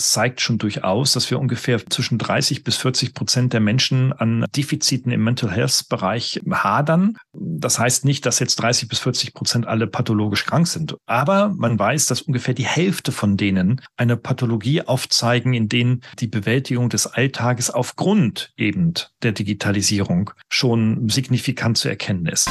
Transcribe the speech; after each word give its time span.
das 0.00 0.12
zeigt 0.12 0.40
schon 0.40 0.56
durchaus, 0.56 1.12
dass 1.12 1.30
wir 1.30 1.38
ungefähr 1.38 1.84
zwischen 1.84 2.16
30 2.16 2.64
bis 2.64 2.78
40 2.78 3.12
Prozent 3.12 3.52
der 3.52 3.60
Menschen 3.60 4.14
an 4.14 4.46
Defiziten 4.56 5.12
im 5.12 5.22
Mental 5.22 5.50
Health 5.50 5.90
Bereich 5.90 6.40
hadern. 6.50 7.18
Das 7.34 7.78
heißt 7.78 8.06
nicht, 8.06 8.24
dass 8.24 8.38
jetzt 8.38 8.56
30 8.56 8.88
bis 8.88 9.00
40 9.00 9.34
Prozent 9.34 9.66
alle 9.66 9.86
pathologisch 9.86 10.46
krank 10.46 10.66
sind. 10.68 10.96
Aber 11.04 11.50
man 11.54 11.78
weiß, 11.78 12.06
dass 12.06 12.22
ungefähr 12.22 12.54
die 12.54 12.64
Hälfte 12.64 13.12
von 13.12 13.36
denen 13.36 13.82
eine 13.98 14.16
Pathologie 14.16 14.80
aufzeigen, 14.80 15.52
in 15.52 15.68
denen 15.68 16.00
die 16.18 16.28
Bewältigung 16.28 16.88
des 16.88 17.06
Alltages 17.06 17.68
aufgrund 17.68 18.52
eben 18.56 18.94
der 19.22 19.32
Digitalisierung 19.32 20.30
schon 20.48 21.10
signifikant 21.10 21.76
zu 21.76 21.90
erkennen 21.90 22.24
ist. 22.24 22.48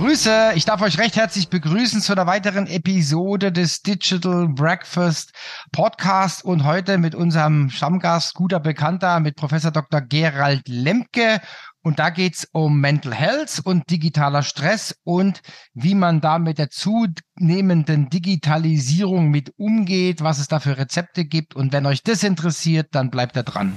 Grüße, 0.00 0.52
ich 0.54 0.64
darf 0.64 0.80
euch 0.80 0.96
recht 0.96 1.16
herzlich 1.16 1.50
begrüßen 1.50 2.00
zu 2.00 2.12
einer 2.12 2.26
weiteren 2.26 2.66
Episode 2.66 3.52
des 3.52 3.82
Digital 3.82 4.48
Breakfast 4.48 5.34
Podcast 5.72 6.42
und 6.42 6.64
heute 6.64 6.96
mit 6.96 7.14
unserem 7.14 7.68
Stammgast, 7.68 8.32
guter 8.32 8.60
Bekannter, 8.60 9.20
mit 9.20 9.36
Professor 9.36 9.70
Dr. 9.70 10.00
Gerald 10.00 10.66
Lemke. 10.68 11.42
Und 11.82 11.98
da 11.98 12.08
geht's 12.08 12.48
um 12.52 12.80
Mental 12.80 13.12
Health 13.12 13.60
und 13.62 13.90
digitaler 13.90 14.42
Stress 14.42 14.96
und 15.04 15.42
wie 15.74 15.94
man 15.94 16.22
da 16.22 16.38
mit 16.38 16.56
der 16.56 16.70
zunehmenden 16.70 18.08
Digitalisierung 18.08 19.28
mit 19.28 19.52
umgeht, 19.58 20.22
was 20.22 20.38
es 20.38 20.48
da 20.48 20.60
für 20.60 20.78
Rezepte 20.78 21.26
gibt. 21.26 21.54
Und 21.54 21.74
wenn 21.74 21.84
euch 21.84 22.02
das 22.02 22.22
interessiert, 22.22 22.88
dann 22.92 23.10
bleibt 23.10 23.36
da 23.36 23.42
dran. 23.42 23.76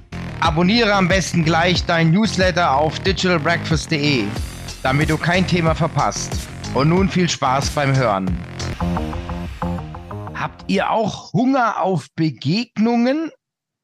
Abonniere 0.41 0.95
am 0.95 1.07
besten 1.07 1.45
gleich 1.45 1.85
dein 1.85 2.09
Newsletter 2.09 2.75
auf 2.75 2.99
digitalbreakfast.de, 3.01 4.25
damit 4.81 5.11
du 5.11 5.17
kein 5.17 5.45
Thema 5.45 5.75
verpasst. 5.75 6.33
Und 6.73 6.89
nun 6.89 7.09
viel 7.09 7.29
Spaß 7.29 7.69
beim 7.69 7.95
Hören. 7.95 8.35
Habt 10.33 10.63
ihr 10.67 10.89
auch 10.89 11.31
Hunger 11.33 11.79
auf 11.79 12.07
Begegnungen? 12.15 13.29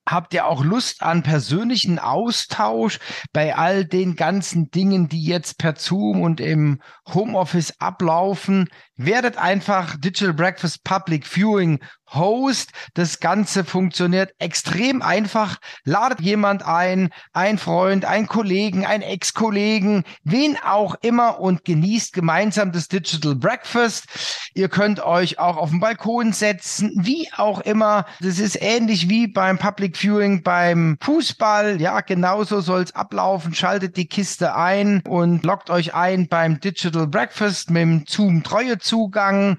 Habt 0.09 0.33
ihr 0.33 0.47
auch 0.47 0.63
Lust 0.63 1.03
an 1.03 1.21
persönlichen 1.21 1.99
Austausch 1.99 2.97
bei 3.33 3.55
all 3.55 3.85
den 3.85 4.15
ganzen 4.15 4.71
Dingen, 4.71 5.09
die 5.09 5.21
jetzt 5.21 5.59
per 5.59 5.75
Zoom 5.75 6.21
und 6.21 6.39
im 6.39 6.81
Homeoffice 7.13 7.73
ablaufen? 7.79 8.67
Werdet 8.95 9.37
einfach 9.37 9.95
Digital 9.95 10.33
Breakfast 10.33 10.83
Public 10.83 11.27
Viewing 11.27 11.79
Host. 12.13 12.71
Das 12.93 13.19
Ganze 13.19 13.63
funktioniert 13.63 14.33
extrem 14.39 15.01
einfach. 15.01 15.57
Ladet 15.83 16.21
jemand 16.21 16.63
ein, 16.65 17.09
ein 17.33 17.57
Freund, 17.57 18.05
ein 18.05 18.27
Kollegen, 18.27 18.85
ein 18.85 19.01
Ex-Kollegen, 19.01 20.03
wen 20.23 20.57
auch 20.63 20.95
immer 21.01 21.39
und 21.39 21.65
genießt 21.65 22.13
gemeinsam 22.13 22.71
das 22.71 22.87
Digital 22.87 23.35
Breakfast. 23.35 24.05
Ihr 24.53 24.69
könnt 24.69 24.99
euch 24.99 25.39
auch 25.39 25.57
auf 25.57 25.69
den 25.69 25.79
Balkon 25.79 26.33
setzen, 26.33 26.91
wie 26.95 27.29
auch 27.35 27.61
immer. 27.61 28.05
Das 28.21 28.39
ist 28.39 28.61
ähnlich 28.61 29.09
wie 29.09 29.27
beim 29.27 29.57
Public 29.57 29.97
Viewing 29.97 30.43
beim 30.43 30.97
Fußball. 31.01 31.81
Ja, 31.81 32.01
genauso 32.01 32.61
soll 32.61 32.81
es 32.81 32.95
ablaufen. 32.95 33.53
Schaltet 33.53 33.97
die 33.97 34.07
Kiste 34.07 34.55
ein 34.55 35.01
und 35.07 35.43
loggt 35.43 35.69
euch 35.69 35.93
ein 35.93 36.27
beim 36.27 36.59
Digital 36.59 37.07
Breakfast 37.07 37.69
mit 37.69 37.81
dem 37.81 38.05
Zoom 38.07 38.43
Treuezugang. 38.43 39.57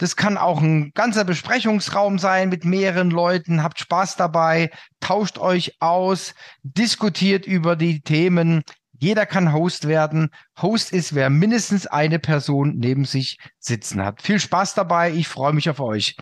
Das 0.00 0.14
kann 0.14 0.38
auch 0.38 0.60
ein 0.60 0.92
ganzer 0.94 1.24
Besprechungsraum 1.24 2.20
sein 2.20 2.50
mit 2.50 2.64
mehreren 2.64 3.10
Leuten. 3.10 3.64
Habt 3.64 3.80
Spaß 3.80 4.14
dabei, 4.14 4.70
tauscht 5.00 5.38
euch 5.38 5.74
aus, 5.80 6.36
diskutiert 6.62 7.46
über 7.48 7.74
die 7.74 8.00
Themen. 8.00 8.62
Jeder 9.00 9.26
kann 9.26 9.52
Host 9.52 9.88
werden. 9.88 10.30
Host 10.62 10.92
ist, 10.92 11.16
wer 11.16 11.30
mindestens 11.30 11.88
eine 11.88 12.20
Person 12.20 12.76
neben 12.76 13.06
sich 13.06 13.38
sitzen 13.58 14.04
hat. 14.04 14.22
Viel 14.22 14.38
Spaß 14.38 14.74
dabei. 14.74 15.10
Ich 15.10 15.26
freue 15.26 15.52
mich 15.52 15.68
auf 15.68 15.80
euch. 15.80 16.16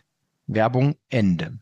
Werbung 0.46 0.94
Ende. 1.10 1.58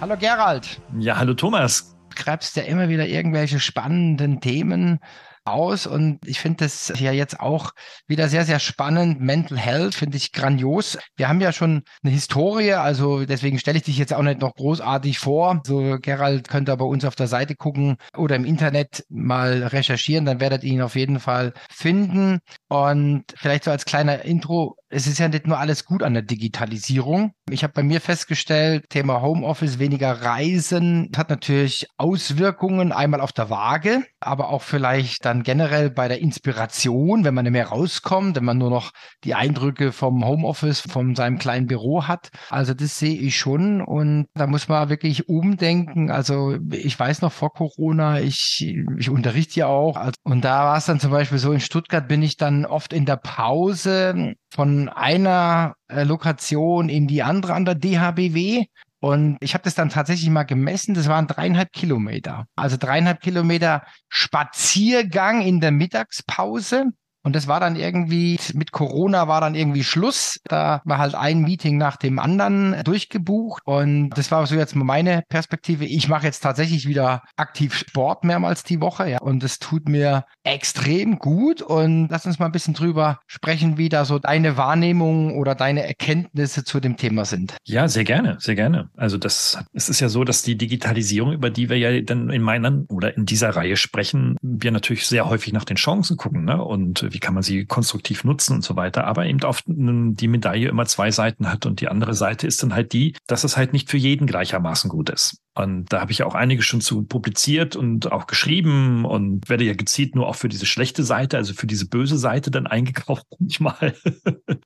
Hallo 0.00 0.16
Gerald. 0.16 0.80
Ja, 0.98 1.16
hallo 1.16 1.34
Thomas. 1.34 1.96
Du 2.10 2.16
greifst 2.24 2.56
ja 2.56 2.64
immer 2.64 2.88
wieder 2.88 3.06
irgendwelche 3.06 3.60
spannenden 3.60 4.40
Themen 4.40 4.98
aus 5.44 5.86
und 5.86 6.18
ich 6.26 6.40
finde 6.40 6.64
das 6.64 6.92
ja 6.98 7.12
jetzt 7.12 7.40
auch 7.40 7.72
wieder 8.06 8.28
sehr, 8.28 8.44
sehr 8.44 8.58
spannend. 8.58 9.20
Mental 9.20 9.58
Health 9.58 9.94
finde 9.94 10.16
ich 10.16 10.32
grandios. 10.32 10.98
Wir 11.16 11.28
haben 11.28 11.40
ja 11.40 11.52
schon 11.52 11.82
eine 12.02 12.12
Historie, 12.12 12.74
also 12.74 13.24
deswegen 13.24 13.58
stelle 13.58 13.78
ich 13.78 13.84
dich 13.84 13.98
jetzt 13.98 14.14
auch 14.14 14.22
nicht 14.22 14.40
noch 14.40 14.54
großartig 14.54 15.18
vor. 15.18 15.60
So 15.66 15.98
Gerald 16.00 16.48
könnte 16.48 16.76
bei 16.76 16.84
uns 16.84 17.04
auf 17.04 17.16
der 17.16 17.28
Seite 17.28 17.54
gucken 17.54 17.96
oder 18.16 18.36
im 18.36 18.44
Internet 18.44 19.04
mal 19.08 19.62
recherchieren, 19.64 20.24
dann 20.24 20.40
werdet 20.40 20.64
ihr 20.64 20.72
ihn 20.72 20.82
auf 20.82 20.96
jeden 20.96 21.20
Fall 21.20 21.52
finden. 21.70 22.38
Und 22.68 23.24
vielleicht 23.36 23.64
so 23.64 23.70
als 23.70 23.84
kleiner 23.84 24.24
Intro, 24.24 24.76
es 24.88 25.06
ist 25.06 25.18
ja 25.18 25.28
nicht 25.28 25.46
nur 25.46 25.58
alles 25.58 25.84
gut 25.84 26.02
an 26.02 26.14
der 26.14 26.22
Digitalisierung. 26.22 27.32
Ich 27.50 27.62
habe 27.64 27.72
bei 27.72 27.82
mir 27.82 28.00
festgestellt, 28.00 28.90
Thema 28.90 29.22
Homeoffice, 29.22 29.78
weniger 29.78 30.22
Reisen, 30.22 31.10
hat 31.16 31.30
natürlich 31.30 31.86
Auswirkungen 31.96 32.92
einmal 32.92 33.20
auf 33.20 33.32
der 33.32 33.50
Waage, 33.50 34.02
aber 34.20 34.50
auch 34.50 34.62
vielleicht 34.62 35.24
dann 35.24 35.31
generell 35.42 35.90
bei 35.90 36.08
der 36.08 36.20
Inspiration, 36.20 37.24
wenn 37.24 37.34
man 37.34 37.44
nicht 37.44 37.52
mehr 37.52 37.68
rauskommt, 37.68 38.36
wenn 38.36 38.44
man 38.44 38.58
nur 38.58 38.70
noch 38.70 38.92
die 39.24 39.34
Eindrücke 39.34 39.92
vom 39.92 40.24
Homeoffice, 40.24 40.80
von 40.80 41.14
seinem 41.14 41.38
kleinen 41.38 41.66
Büro 41.66 42.06
hat. 42.06 42.30
Also 42.50 42.74
das 42.74 42.98
sehe 42.98 43.16
ich 43.16 43.38
schon 43.38 43.80
und 43.80 44.26
da 44.34 44.46
muss 44.46 44.68
man 44.68 44.90
wirklich 44.90 45.28
umdenken. 45.28 46.10
Also 46.10 46.58
ich 46.70 46.98
weiß 46.98 47.22
noch 47.22 47.32
vor 47.32 47.52
Corona, 47.52 48.20
ich, 48.20 48.74
ich 48.98 49.10
unterrichte 49.10 49.60
ja 49.60 49.66
auch 49.66 50.12
und 50.24 50.44
da 50.44 50.64
war 50.64 50.76
es 50.76 50.86
dann 50.86 51.00
zum 51.00 51.10
Beispiel 51.10 51.38
so, 51.38 51.52
in 51.52 51.60
Stuttgart 51.60 52.06
bin 52.06 52.22
ich 52.22 52.36
dann 52.36 52.66
oft 52.66 52.92
in 52.92 53.06
der 53.06 53.16
Pause 53.16 54.34
von 54.50 54.88
einer 54.88 55.74
äh, 55.88 56.04
Lokation 56.04 56.88
in 56.88 57.06
die 57.06 57.22
andere 57.22 57.54
an 57.54 57.64
der 57.64 57.74
DHBW. 57.74 58.66
Und 59.02 59.36
ich 59.40 59.54
habe 59.54 59.64
das 59.64 59.74
dann 59.74 59.88
tatsächlich 59.88 60.30
mal 60.30 60.44
gemessen. 60.44 60.94
Das 60.94 61.08
waren 61.08 61.26
dreieinhalb 61.26 61.72
Kilometer. 61.72 62.46
Also 62.54 62.76
dreieinhalb 62.78 63.20
Kilometer 63.20 63.82
Spaziergang 64.08 65.42
in 65.42 65.60
der 65.60 65.72
Mittagspause. 65.72 66.84
Und 67.22 67.36
das 67.36 67.46
war 67.46 67.60
dann 67.60 67.76
irgendwie, 67.76 68.38
mit 68.54 68.72
Corona 68.72 69.28
war 69.28 69.40
dann 69.40 69.54
irgendwie 69.54 69.84
Schluss. 69.84 70.40
Da 70.44 70.82
war 70.84 70.98
halt 70.98 71.14
ein 71.14 71.42
Meeting 71.42 71.76
nach 71.76 71.96
dem 71.96 72.18
anderen 72.18 72.82
durchgebucht. 72.84 73.62
Und 73.64 74.10
das 74.10 74.30
war 74.30 74.46
so 74.46 74.54
jetzt 74.54 74.74
meine 74.74 75.22
Perspektive. 75.28 75.84
Ich 75.84 76.08
mache 76.08 76.26
jetzt 76.26 76.40
tatsächlich 76.40 76.86
wieder 76.86 77.22
aktiv 77.36 77.74
Sport 77.74 78.24
mehrmals 78.24 78.64
die 78.64 78.80
Woche. 78.80 79.08
Ja. 79.08 79.20
Und 79.20 79.42
das 79.42 79.58
tut 79.58 79.88
mir 79.88 80.24
extrem 80.42 81.18
gut. 81.18 81.62
Und 81.62 82.08
lass 82.10 82.26
uns 82.26 82.38
mal 82.38 82.46
ein 82.46 82.52
bisschen 82.52 82.74
drüber 82.74 83.20
sprechen, 83.26 83.78
wie 83.78 83.88
da 83.88 84.04
so 84.04 84.18
deine 84.18 84.56
Wahrnehmung 84.56 85.38
oder 85.38 85.54
deine 85.54 85.86
Erkenntnisse 85.86 86.64
zu 86.64 86.80
dem 86.80 86.96
Thema 86.96 87.24
sind. 87.24 87.56
Ja, 87.64 87.88
sehr 87.88 88.04
gerne, 88.04 88.36
sehr 88.40 88.54
gerne. 88.54 88.90
Also 88.96 89.18
das, 89.18 89.58
es 89.72 89.88
ist 89.88 90.00
ja 90.00 90.08
so, 90.08 90.24
dass 90.24 90.42
die 90.42 90.56
Digitalisierung, 90.56 91.32
über 91.32 91.50
die 91.50 91.68
wir 91.68 91.78
ja 91.78 92.00
dann 92.00 92.30
in 92.30 92.42
meiner 92.42 92.82
oder 92.88 93.16
in 93.16 93.26
dieser 93.26 93.50
Reihe 93.50 93.76
sprechen, 93.76 94.36
wir 94.42 94.70
natürlich 94.70 95.06
sehr 95.06 95.28
häufig 95.28 95.52
nach 95.52 95.64
den 95.64 95.76
Chancen 95.76 96.16
gucken. 96.16 96.44
Ne? 96.44 96.62
Und 96.62 97.11
wie 97.12 97.20
kann 97.20 97.34
man 97.34 97.42
sie 97.42 97.64
konstruktiv 97.64 98.24
nutzen 98.24 98.56
und 98.56 98.62
so 98.62 98.76
weiter, 98.76 99.04
aber 99.04 99.26
eben 99.26 99.42
oft 99.44 99.64
die 99.66 100.28
Medaille 100.28 100.68
immer 100.68 100.86
zwei 100.86 101.10
Seiten 101.10 101.50
hat 101.50 101.66
und 101.66 101.80
die 101.80 101.88
andere 101.88 102.14
Seite 102.14 102.46
ist 102.46 102.62
dann 102.62 102.74
halt 102.74 102.92
die, 102.92 103.14
dass 103.26 103.44
es 103.44 103.56
halt 103.56 103.72
nicht 103.72 103.90
für 103.90 103.96
jeden 103.96 104.26
gleichermaßen 104.26 104.90
gut 104.90 105.10
ist. 105.10 105.42
Und 105.54 105.92
da 105.92 106.00
habe 106.00 106.12
ich 106.12 106.22
auch 106.22 106.34
einige 106.34 106.62
schon 106.62 106.80
zu 106.80 107.02
publiziert 107.02 107.76
und 107.76 108.10
auch 108.10 108.26
geschrieben 108.26 109.04
und 109.04 109.48
werde 109.50 109.64
ja 109.64 109.74
gezielt 109.74 110.14
nur 110.14 110.26
auch 110.26 110.36
für 110.36 110.48
diese 110.48 110.64
schlechte 110.64 111.04
Seite, 111.04 111.36
also 111.36 111.52
für 111.52 111.66
diese 111.66 111.86
böse 111.86 112.16
Seite 112.16 112.50
dann 112.50 112.66
eingekauft 112.66 113.26
manchmal. 113.38 113.94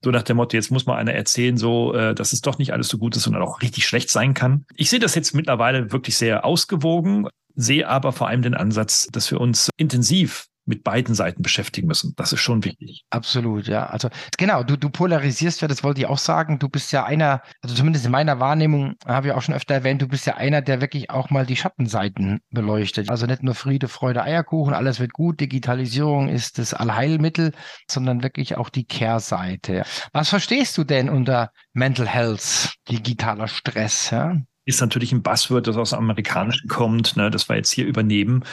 so 0.03 0.11
nach 0.11 0.23
dem 0.23 0.37
Motto, 0.37 0.57
jetzt 0.57 0.71
muss 0.71 0.87
mal 0.87 0.97
einer 0.97 1.13
erzählen, 1.13 1.57
so, 1.57 1.93
äh, 1.93 2.15
dass 2.15 2.33
es 2.33 2.41
doch 2.41 2.59
nicht 2.59 2.73
alles 2.73 2.89
so 2.89 2.99
gut 2.99 3.17
ist 3.17 3.27
und 3.27 3.35
auch 3.37 3.63
richtig 3.63 3.87
schlecht 3.87 4.11
sein 4.11 4.35
kann. 4.35 4.65
Ich 4.77 4.91
sehe 4.91 5.01
das 5.01 5.15
jetzt 5.17 5.35
mittlerweile 5.35 5.91
wirklich 5.91 6.17
sehr 6.17 6.45
ausgewogen, 6.45 7.27
sehe 7.57 7.89
aber 7.89 8.13
vor 8.13 8.29
allem 8.29 8.43
den 8.43 8.55
Ansatz, 8.55 9.09
dass 9.11 9.31
wir 9.31 9.41
uns 9.41 9.71
intensiv 9.77 10.47
mit 10.67 10.85
beiden 10.85 11.15
Seiten 11.15 11.43
beschäftigen 11.43 11.87
müssen. 11.87 12.15
Das 12.17 12.33
ist 12.33 12.41
schon 12.41 12.65
wichtig. 12.65 13.05
Absolut, 13.11 13.69
ja. 13.69 13.87
Also 13.87 14.09
genau, 14.37 14.63
du, 14.63 14.77
du 14.77 14.91
polarisierst 14.91 15.63
ja, 15.63 15.69
das 15.69 15.85
wollte 15.85 16.01
ich 16.01 16.07
auch 16.07 16.19
sagen. 16.19 16.59
Du 16.59 16.69
bist 16.69 16.93
ja 16.93 17.05
einer, 17.05 17.41
also 17.63 17.75
zumindest 17.75 18.05
in 18.05 18.11
meiner 18.11 18.41
Wahrnehmung, 18.41 18.95
habe 19.07 19.29
ich 19.29 19.33
auch 19.33 19.43
schon 19.43 19.55
öfter 19.55 19.75
erwähnt, 19.75 20.03
du 20.03 20.09
bist 20.09 20.27
ja 20.27 20.35
einer, 20.35 20.63
der 20.63 20.81
wirklich 20.81 21.11
auch 21.11 21.31
mal 21.31 21.47
die 21.47 21.57
Schattenseiten 21.57 22.41
beleuchtet. 22.51 23.09
Also 23.11 23.27
nicht 23.27 23.43
nur 23.43 23.55
Friede, 23.55 23.89
Freude, 23.89 24.23
Eierkuchen, 24.23 24.75
alles 24.75 25.01
wird 25.01 25.13
gut, 25.13 25.41
Digitalisierung 25.41 26.29
ist 26.29 26.59
das 26.59 26.75
Allheilmittel, 26.75 27.53
sondern 27.89 28.23
wirklich 28.23 28.57
auch 28.57 28.69
die 28.69 28.85
Kehrseite. 28.85 29.85
Was 30.13 30.29
verstehst 30.29 30.77
du 30.77 30.85
denn 30.85 31.09
unter 31.09 31.53
Mental 31.73 32.09
Health, 32.09 32.75
digitaler 32.89 33.49
Stress? 33.49 34.11
Ja? 34.11 34.37
Ist 34.67 34.81
natürlich 34.81 35.13
ein 35.13 35.23
Buzzword, 35.23 35.67
das 35.67 35.77
aus 35.77 35.91
dem 35.91 36.01
Amerikanischen 36.01 36.69
kommt, 36.69 37.17
ne, 37.17 37.31
das 37.31 37.49
wir 37.49 37.57
jetzt 37.57 37.71
hier 37.71 37.87
übernehmen. 37.87 38.45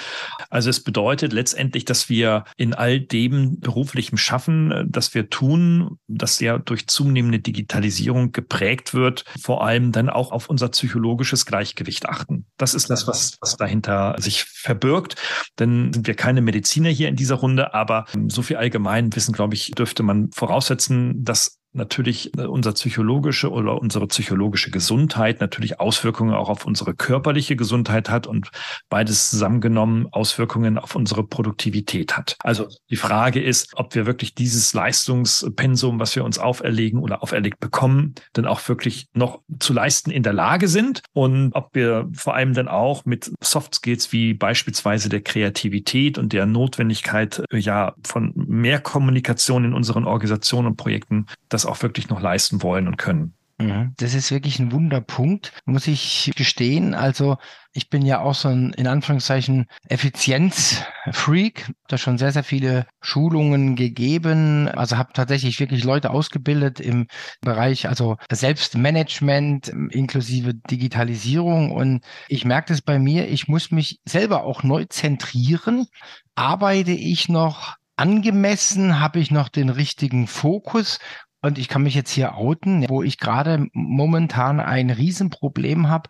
Also 0.49 0.69
es 0.69 0.81
bedeutet 0.81 1.33
letztendlich, 1.33 1.85
dass 1.85 2.07
wir 2.07 2.45
in 2.55 2.73
all 2.73 2.99
dem 2.99 3.59
beruflichen 3.59 4.17
Schaffen, 4.17 4.71
äh, 4.71 4.85
das 4.87 5.13
wir 5.15 5.29
tun, 5.29 5.97
das 6.07 6.39
ja 6.39 6.59
durch 6.59 6.87
zunehmende 6.87 7.39
Digitalisierung 7.39 8.31
geprägt 8.31 8.93
wird, 8.93 9.25
vor 9.41 9.65
allem 9.65 9.91
dann 9.91 10.09
auch 10.09 10.31
auf 10.31 10.49
unser 10.49 10.69
psychologisches 10.69 11.45
Gleichgewicht 11.47 12.07
achten. 12.07 12.45
Das 12.57 12.75
ist 12.75 12.91
das, 12.91 13.07
was, 13.07 13.37
was 13.41 13.57
dahinter 13.57 14.15
sich 14.19 14.43
verbirgt. 14.43 15.15
Denn 15.57 15.91
sind 15.93 16.05
wir 16.05 16.15
keine 16.15 16.41
Mediziner 16.41 16.89
hier 16.89 17.09
in 17.09 17.15
dieser 17.15 17.35
Runde, 17.35 17.73
aber 17.73 18.05
so 18.27 18.43
viel 18.43 18.57
allgemein 18.57 19.15
Wissen, 19.15 19.33
glaube 19.33 19.55
ich, 19.55 19.71
dürfte 19.71 20.03
man 20.03 20.29
voraussetzen, 20.31 21.23
dass 21.23 21.59
natürlich 21.73 22.37
äh, 22.37 22.45
unser 22.45 22.73
psychologische 22.73 23.51
oder 23.51 23.81
unsere 23.81 24.07
psychologische 24.07 24.71
Gesundheit 24.71 25.41
natürlich 25.41 25.79
Auswirkungen 25.79 26.33
auch 26.33 26.49
auf 26.49 26.65
unsere 26.65 26.93
körperliche 26.93 27.55
Gesundheit 27.55 28.09
hat 28.09 28.27
und 28.27 28.49
beides 28.89 29.29
zusammengenommen 29.29 30.07
Auswirkungen 30.11 30.77
auf 30.77 30.95
unsere 30.95 31.23
Produktivität 31.23 32.15
hat. 32.15 32.35
Also 32.39 32.67
die 32.89 32.95
Frage 32.95 33.41
ist, 33.41 33.71
ob 33.75 33.95
wir 33.95 34.05
wirklich 34.05 34.35
dieses 34.35 34.73
Leistungspensum, 34.73 35.99
was 35.99 36.15
wir 36.15 36.23
uns 36.23 36.39
auferlegen 36.39 36.99
oder 36.99 37.23
auferlegt 37.23 37.59
bekommen, 37.59 38.15
dann 38.33 38.45
auch 38.45 38.67
wirklich 38.67 39.07
noch 39.13 39.41
zu 39.59 39.73
leisten 39.73 40.11
in 40.11 40.23
der 40.23 40.33
Lage 40.33 40.67
sind 40.67 41.01
und 41.13 41.51
ob 41.53 41.73
wir 41.73 42.09
vor 42.13 42.35
allem 42.35 42.53
dann 42.53 42.67
auch 42.67 43.05
mit 43.05 43.31
Soft 43.41 43.75
Skills 43.75 44.11
wie 44.11 44.33
beispielsweise 44.33 45.09
der 45.09 45.21
Kreativität 45.21 46.17
und 46.17 46.33
der 46.33 46.45
Notwendigkeit 46.45 47.43
ja 47.51 47.93
von 48.03 48.33
mehr 48.35 48.79
Kommunikation 48.79 49.65
in 49.65 49.73
unseren 49.73 50.05
Organisationen 50.05 50.67
und 50.67 50.77
Projekten 50.77 51.25
das 51.49 51.62
das 51.63 51.71
auch 51.71 51.81
wirklich 51.81 52.09
noch 52.09 52.21
leisten 52.21 52.61
wollen 52.61 52.87
und 52.87 52.97
können. 52.97 53.33
Mhm. 53.59 53.93
Das 53.97 54.13
ist 54.13 54.31
wirklich 54.31 54.59
ein 54.59 54.71
Wunderpunkt, 54.71 55.53
muss 55.65 55.87
ich 55.87 56.31
gestehen. 56.35 56.93
Also 56.93 57.37
ich 57.71 57.89
bin 57.89 58.03
ja 58.03 58.19
auch 58.19 58.33
so 58.33 58.49
ein, 58.49 58.73
in 58.73 58.87
Anführungszeichen, 58.87 59.67
Effizienzfreak. 59.87 61.71
Da 61.87 61.97
schon 61.97 62.17
sehr, 62.17 62.31
sehr 62.31 62.43
viele 62.43 62.87
Schulungen 63.01 63.75
gegeben. 63.75 64.67
Also 64.69 64.97
habe 64.97 65.13
tatsächlich 65.13 65.59
wirklich 65.59 65.83
Leute 65.83 66.09
ausgebildet 66.09 66.79
im 66.79 67.07
Bereich, 67.41 67.87
also 67.87 68.17
Selbstmanagement 68.31 69.67
inklusive 69.91 70.55
Digitalisierung. 70.55 71.71
Und 71.71 72.03
ich 72.27 72.45
merke 72.45 72.73
das 72.73 72.81
bei 72.81 72.97
mir, 72.97 73.29
ich 73.29 73.47
muss 73.47 73.71
mich 73.71 73.99
selber 74.05 74.43
auch 74.43 74.63
neu 74.63 74.85
zentrieren. 74.85 75.85
Arbeite 76.35 76.91
ich 76.91 77.29
noch 77.29 77.75
angemessen? 77.95 78.99
Habe 78.99 79.19
ich 79.19 79.29
noch 79.29 79.49
den 79.49 79.69
richtigen 79.69 80.27
Fokus? 80.27 80.99
Und 81.43 81.57
ich 81.57 81.67
kann 81.67 81.83
mich 81.83 81.93
jetzt 81.93 82.11
hier 82.11 82.35
outen, 82.35 82.85
wo 82.87 83.03
ich 83.03 83.19
gerade 83.19 83.67
momentan 83.73 84.59
ein 84.59 84.89
Riesenproblem 84.89 85.89
habe, 85.89 86.09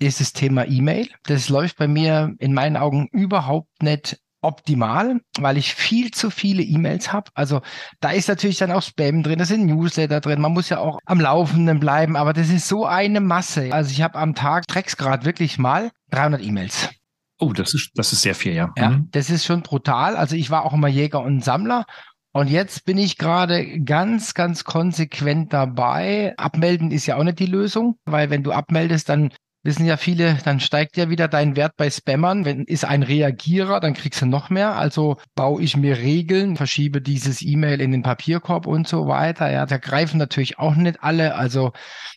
ist 0.00 0.20
das 0.20 0.32
Thema 0.32 0.66
E-Mail. 0.66 1.08
Das 1.22 1.48
läuft 1.48 1.76
bei 1.76 1.86
mir 1.86 2.34
in 2.40 2.52
meinen 2.52 2.76
Augen 2.76 3.08
überhaupt 3.12 3.82
nicht 3.82 4.18
optimal, 4.42 5.20
weil 5.38 5.56
ich 5.56 5.72
viel 5.74 6.10
zu 6.10 6.30
viele 6.30 6.62
E-Mails 6.64 7.12
habe. 7.12 7.30
Also 7.34 7.62
da 8.00 8.10
ist 8.10 8.28
natürlich 8.28 8.58
dann 8.58 8.72
auch 8.72 8.82
Spam 8.82 9.22
drin, 9.22 9.38
da 9.38 9.44
sind 9.44 9.66
Newsletter 9.66 10.20
drin. 10.20 10.40
Man 10.40 10.52
muss 10.52 10.68
ja 10.68 10.78
auch 10.78 10.98
am 11.06 11.20
Laufenden 11.20 11.78
bleiben, 11.78 12.16
aber 12.16 12.32
das 12.32 12.50
ist 12.50 12.66
so 12.66 12.84
eine 12.84 13.20
Masse. 13.20 13.72
Also 13.72 13.92
ich 13.92 14.02
habe 14.02 14.18
am 14.18 14.34
Tag, 14.34 14.66
Drecks 14.66 14.96
gerade 14.96 15.24
wirklich 15.24 15.58
mal 15.58 15.92
300 16.10 16.42
E-Mails. 16.42 16.90
Oh, 17.38 17.52
das 17.52 17.74
ist, 17.74 17.90
das 17.94 18.12
ist 18.12 18.22
sehr 18.22 18.34
viel, 18.34 18.52
ja. 18.52 18.72
Ja, 18.76 18.90
mhm. 18.90 19.08
das 19.12 19.30
ist 19.30 19.44
schon 19.44 19.62
brutal. 19.62 20.16
Also 20.16 20.34
ich 20.34 20.50
war 20.50 20.64
auch 20.64 20.72
immer 20.72 20.88
Jäger 20.88 21.22
und 21.22 21.44
Sammler 21.44 21.86
und 22.32 22.48
jetzt 22.48 22.84
bin 22.84 22.96
ich 22.96 23.18
gerade 23.18 23.80
ganz, 23.82 24.34
ganz 24.34 24.64
konsequent 24.64 25.52
dabei. 25.52 26.34
Abmelden 26.38 26.90
ist 26.90 27.06
ja 27.06 27.16
auch 27.16 27.24
nicht 27.24 27.38
die 27.38 27.46
Lösung, 27.46 27.98
weil 28.06 28.30
wenn 28.30 28.42
du 28.42 28.52
abmeldest, 28.52 29.08
dann 29.10 29.32
wissen 29.62 29.84
ja 29.84 29.96
viele, 29.96 30.38
dann 30.44 30.58
steigt 30.58 30.96
ja 30.96 31.08
wieder 31.10 31.28
dein 31.28 31.56
Wert 31.56 31.76
bei 31.76 31.90
Spammern. 31.90 32.44
Wenn 32.44 32.64
ist 32.64 32.84
ein 32.84 33.02
Reagierer, 33.02 33.80
dann 33.80 33.94
kriegst 33.94 34.22
du 34.22 34.26
noch 34.26 34.50
mehr. 34.50 34.76
Also 34.76 35.18
baue 35.34 35.62
ich 35.62 35.76
mir 35.76 35.98
Regeln, 35.98 36.56
verschiebe 36.56 37.00
dieses 37.00 37.42
E-Mail 37.42 37.80
in 37.80 37.92
den 37.92 38.02
Papierkorb 38.02 38.66
und 38.66 38.88
so 38.88 39.06
weiter. 39.06 39.50
Ja, 39.50 39.66
da 39.66 39.76
greifen 39.76 40.18
natürlich 40.18 40.58
auch 40.58 40.74
nicht 40.74 41.02
alle. 41.02 41.34
Also 41.36 41.72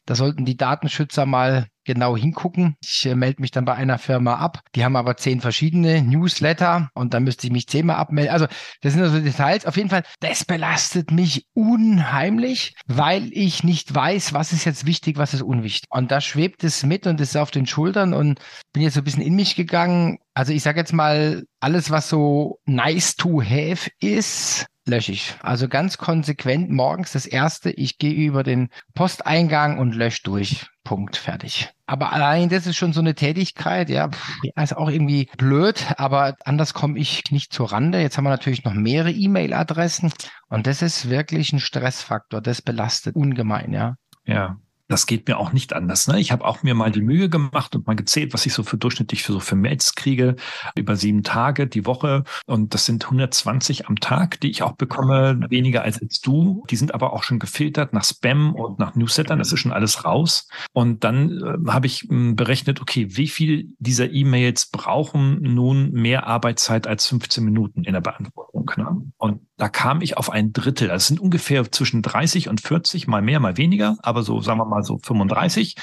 da 0.05 0.15
sollten 0.15 0.45
die 0.45 0.57
Datenschützer 0.57 1.25
mal 1.25 1.67
genau 1.85 2.17
hingucken. 2.17 2.75
Ich 2.81 3.05
äh, 3.05 3.15
melde 3.15 3.41
mich 3.41 3.51
dann 3.51 3.65
bei 3.65 3.75
einer 3.75 3.97
Firma 3.97 4.35
ab. 4.35 4.61
Die 4.75 4.83
haben 4.83 4.95
aber 4.95 5.15
zehn 5.17 5.39
verschiedene 5.39 6.01
Newsletter 6.01 6.89
und 6.93 7.13
dann 7.13 7.23
müsste 7.23 7.47
ich 7.47 7.53
mich 7.53 7.67
zehnmal 7.67 7.97
abmelden. 7.97 8.33
Also 8.33 8.47
das 8.81 8.93
sind 8.93 9.01
also 9.03 9.19
Details. 9.19 9.65
Auf 9.65 9.77
jeden 9.77 9.89
Fall, 9.89 10.03
das 10.19 10.43
belastet 10.45 11.11
mich 11.11 11.47
unheimlich, 11.53 12.75
weil 12.87 13.29
ich 13.31 13.63
nicht 13.63 13.93
weiß, 13.93 14.33
was 14.33 14.51
ist 14.51 14.65
jetzt 14.65 14.85
wichtig, 14.85 15.17
was 15.17 15.33
ist 15.33 15.43
unwichtig. 15.43 15.87
Und 15.89 16.11
da 16.11 16.21
schwebt 16.21 16.63
es 16.63 16.83
mit 16.83 17.07
und 17.07 17.21
ist 17.21 17.37
auf 17.37 17.51
den 17.51 17.67
Schultern 17.67 18.13
und 18.13 18.39
bin 18.73 18.83
jetzt 18.83 18.95
so 18.95 19.01
ein 19.01 19.05
bisschen 19.05 19.23
in 19.23 19.35
mich 19.35 19.55
gegangen. 19.55 20.17
Also 20.33 20.51
ich 20.51 20.63
sage 20.63 20.79
jetzt 20.79 20.93
mal, 20.93 21.43
alles, 21.59 21.91
was 21.91 22.09
so 22.09 22.59
nice 22.65 23.15
to 23.15 23.41
have 23.41 23.89
ist, 23.99 24.65
lösche 24.85 25.11
ich. 25.11 25.35
Also 25.41 25.67
ganz 25.67 25.97
konsequent 25.97 26.69
morgens 26.69 27.11
das 27.11 27.25
erste, 27.25 27.71
ich 27.71 27.97
gehe 27.97 28.13
über 28.13 28.43
den 28.43 28.69
Posteingang 28.93 29.79
und 29.79 29.95
lösche 29.95 30.23
durch. 30.23 30.67
Punkt, 30.85 31.17
fertig. 31.17 31.69
Aber 31.85 32.13
allein 32.13 32.47
das 32.47 32.65
ist 32.65 32.77
schon 32.77 32.93
so 32.93 33.01
eine 33.01 33.15
Tätigkeit, 33.15 33.89
ja, 33.89 34.09
ist 34.55 34.77
auch 34.77 34.89
irgendwie 34.89 35.29
blöd, 35.37 35.85
aber 35.97 36.35
anders 36.45 36.73
komme 36.73 36.97
ich 36.97 37.23
nicht 37.31 37.51
zur 37.51 37.73
Rande. 37.73 37.99
Jetzt 37.99 38.17
haben 38.17 38.23
wir 38.23 38.29
natürlich 38.29 38.63
noch 38.63 38.73
mehrere 38.73 39.11
E-Mail-Adressen 39.11 40.13
und 40.47 40.67
das 40.67 40.81
ist 40.81 41.09
wirklich 41.09 41.51
ein 41.51 41.59
Stressfaktor. 41.59 42.39
Das 42.39 42.61
belastet 42.61 43.17
ungemein, 43.17 43.73
ja. 43.73 43.95
Ja, 44.25 44.57
das 44.87 45.07
geht 45.07 45.27
mir 45.27 45.37
auch 45.37 45.51
nicht 45.51 45.73
anders. 45.73 46.07
Ne? 46.07 46.19
Ich 46.19 46.31
habe 46.31 46.45
auch 46.45 46.63
mir 46.63 46.75
mal 46.75 46.91
die 46.91 47.01
Mühe 47.01 47.29
gemacht 47.29 47.75
und 47.75 47.87
mal 47.87 47.95
gezählt, 47.95 48.33
was 48.33 48.45
ich 48.45 48.53
so 48.53 48.63
für 48.63 48.77
durchschnittlich 48.77 49.23
für 49.23 49.33
so 49.33 49.39
für 49.39 49.55
Mails 49.55 49.95
kriege 49.95 50.35
über 50.75 50.95
sieben 50.95 51.23
Tage 51.23 51.67
die 51.67 51.85
Woche. 51.85 52.23
Und 52.45 52.73
das 52.73 52.85
sind 52.85 53.05
120 53.05 53.87
am 53.87 53.99
Tag, 53.99 54.39
die 54.41 54.49
ich 54.49 54.63
auch 54.63 54.73
bekomme, 54.73 55.39
weniger 55.49 55.81
als 55.81 55.99
jetzt 55.99 56.25
du. 56.27 56.63
Die 56.69 56.75
sind 56.75 56.93
aber 56.93 57.13
auch 57.13 57.23
schon 57.23 57.39
gefiltert 57.39 57.93
nach 57.93 58.03
Spam 58.03 58.53
und 58.53 58.79
nach 58.79 58.95
Newslettern. 58.95 59.39
Das 59.39 59.51
ist 59.51 59.59
schon 59.59 59.73
alles 59.73 60.05
raus. 60.05 60.47
Und 60.73 61.03
dann 61.03 61.41
äh, 61.41 61.71
habe 61.71 61.87
ich 61.87 62.09
äh, 62.09 62.33
berechnet, 62.33 62.81
okay, 62.81 63.07
wie 63.09 63.27
viel 63.27 63.73
dieser 63.79 64.11
E-Mails 64.11 64.67
brauchen 64.67 65.41
nun 65.41 65.91
mehr 65.91 66.27
Arbeitszeit 66.27 66.85
als 66.87 67.07
15 67.07 67.43
Minuten 67.43 67.83
in 67.83 67.93
der 67.93 68.01
Beantwortung. 68.01 68.44
Ne? 68.77 69.11
Und 69.17 69.41
da 69.57 69.69
kam 69.69 70.01
ich 70.01 70.17
auf 70.17 70.29
ein 70.29 70.51
Drittel. 70.51 70.89
Das 70.89 71.07
sind 71.07 71.19
ungefähr 71.19 71.71
zwischen 71.71 72.01
30 72.01 72.49
und 72.49 72.59
40, 72.61 73.07
mal 73.07 73.21
mehr, 73.21 73.39
mal 73.39 73.57
weniger, 73.57 73.95
aber 74.01 74.21
so 74.21 74.41
sagen 74.41 74.59
wir 74.59 74.65
mal 74.65 74.83
so 74.83 74.99
35. 75.01 75.75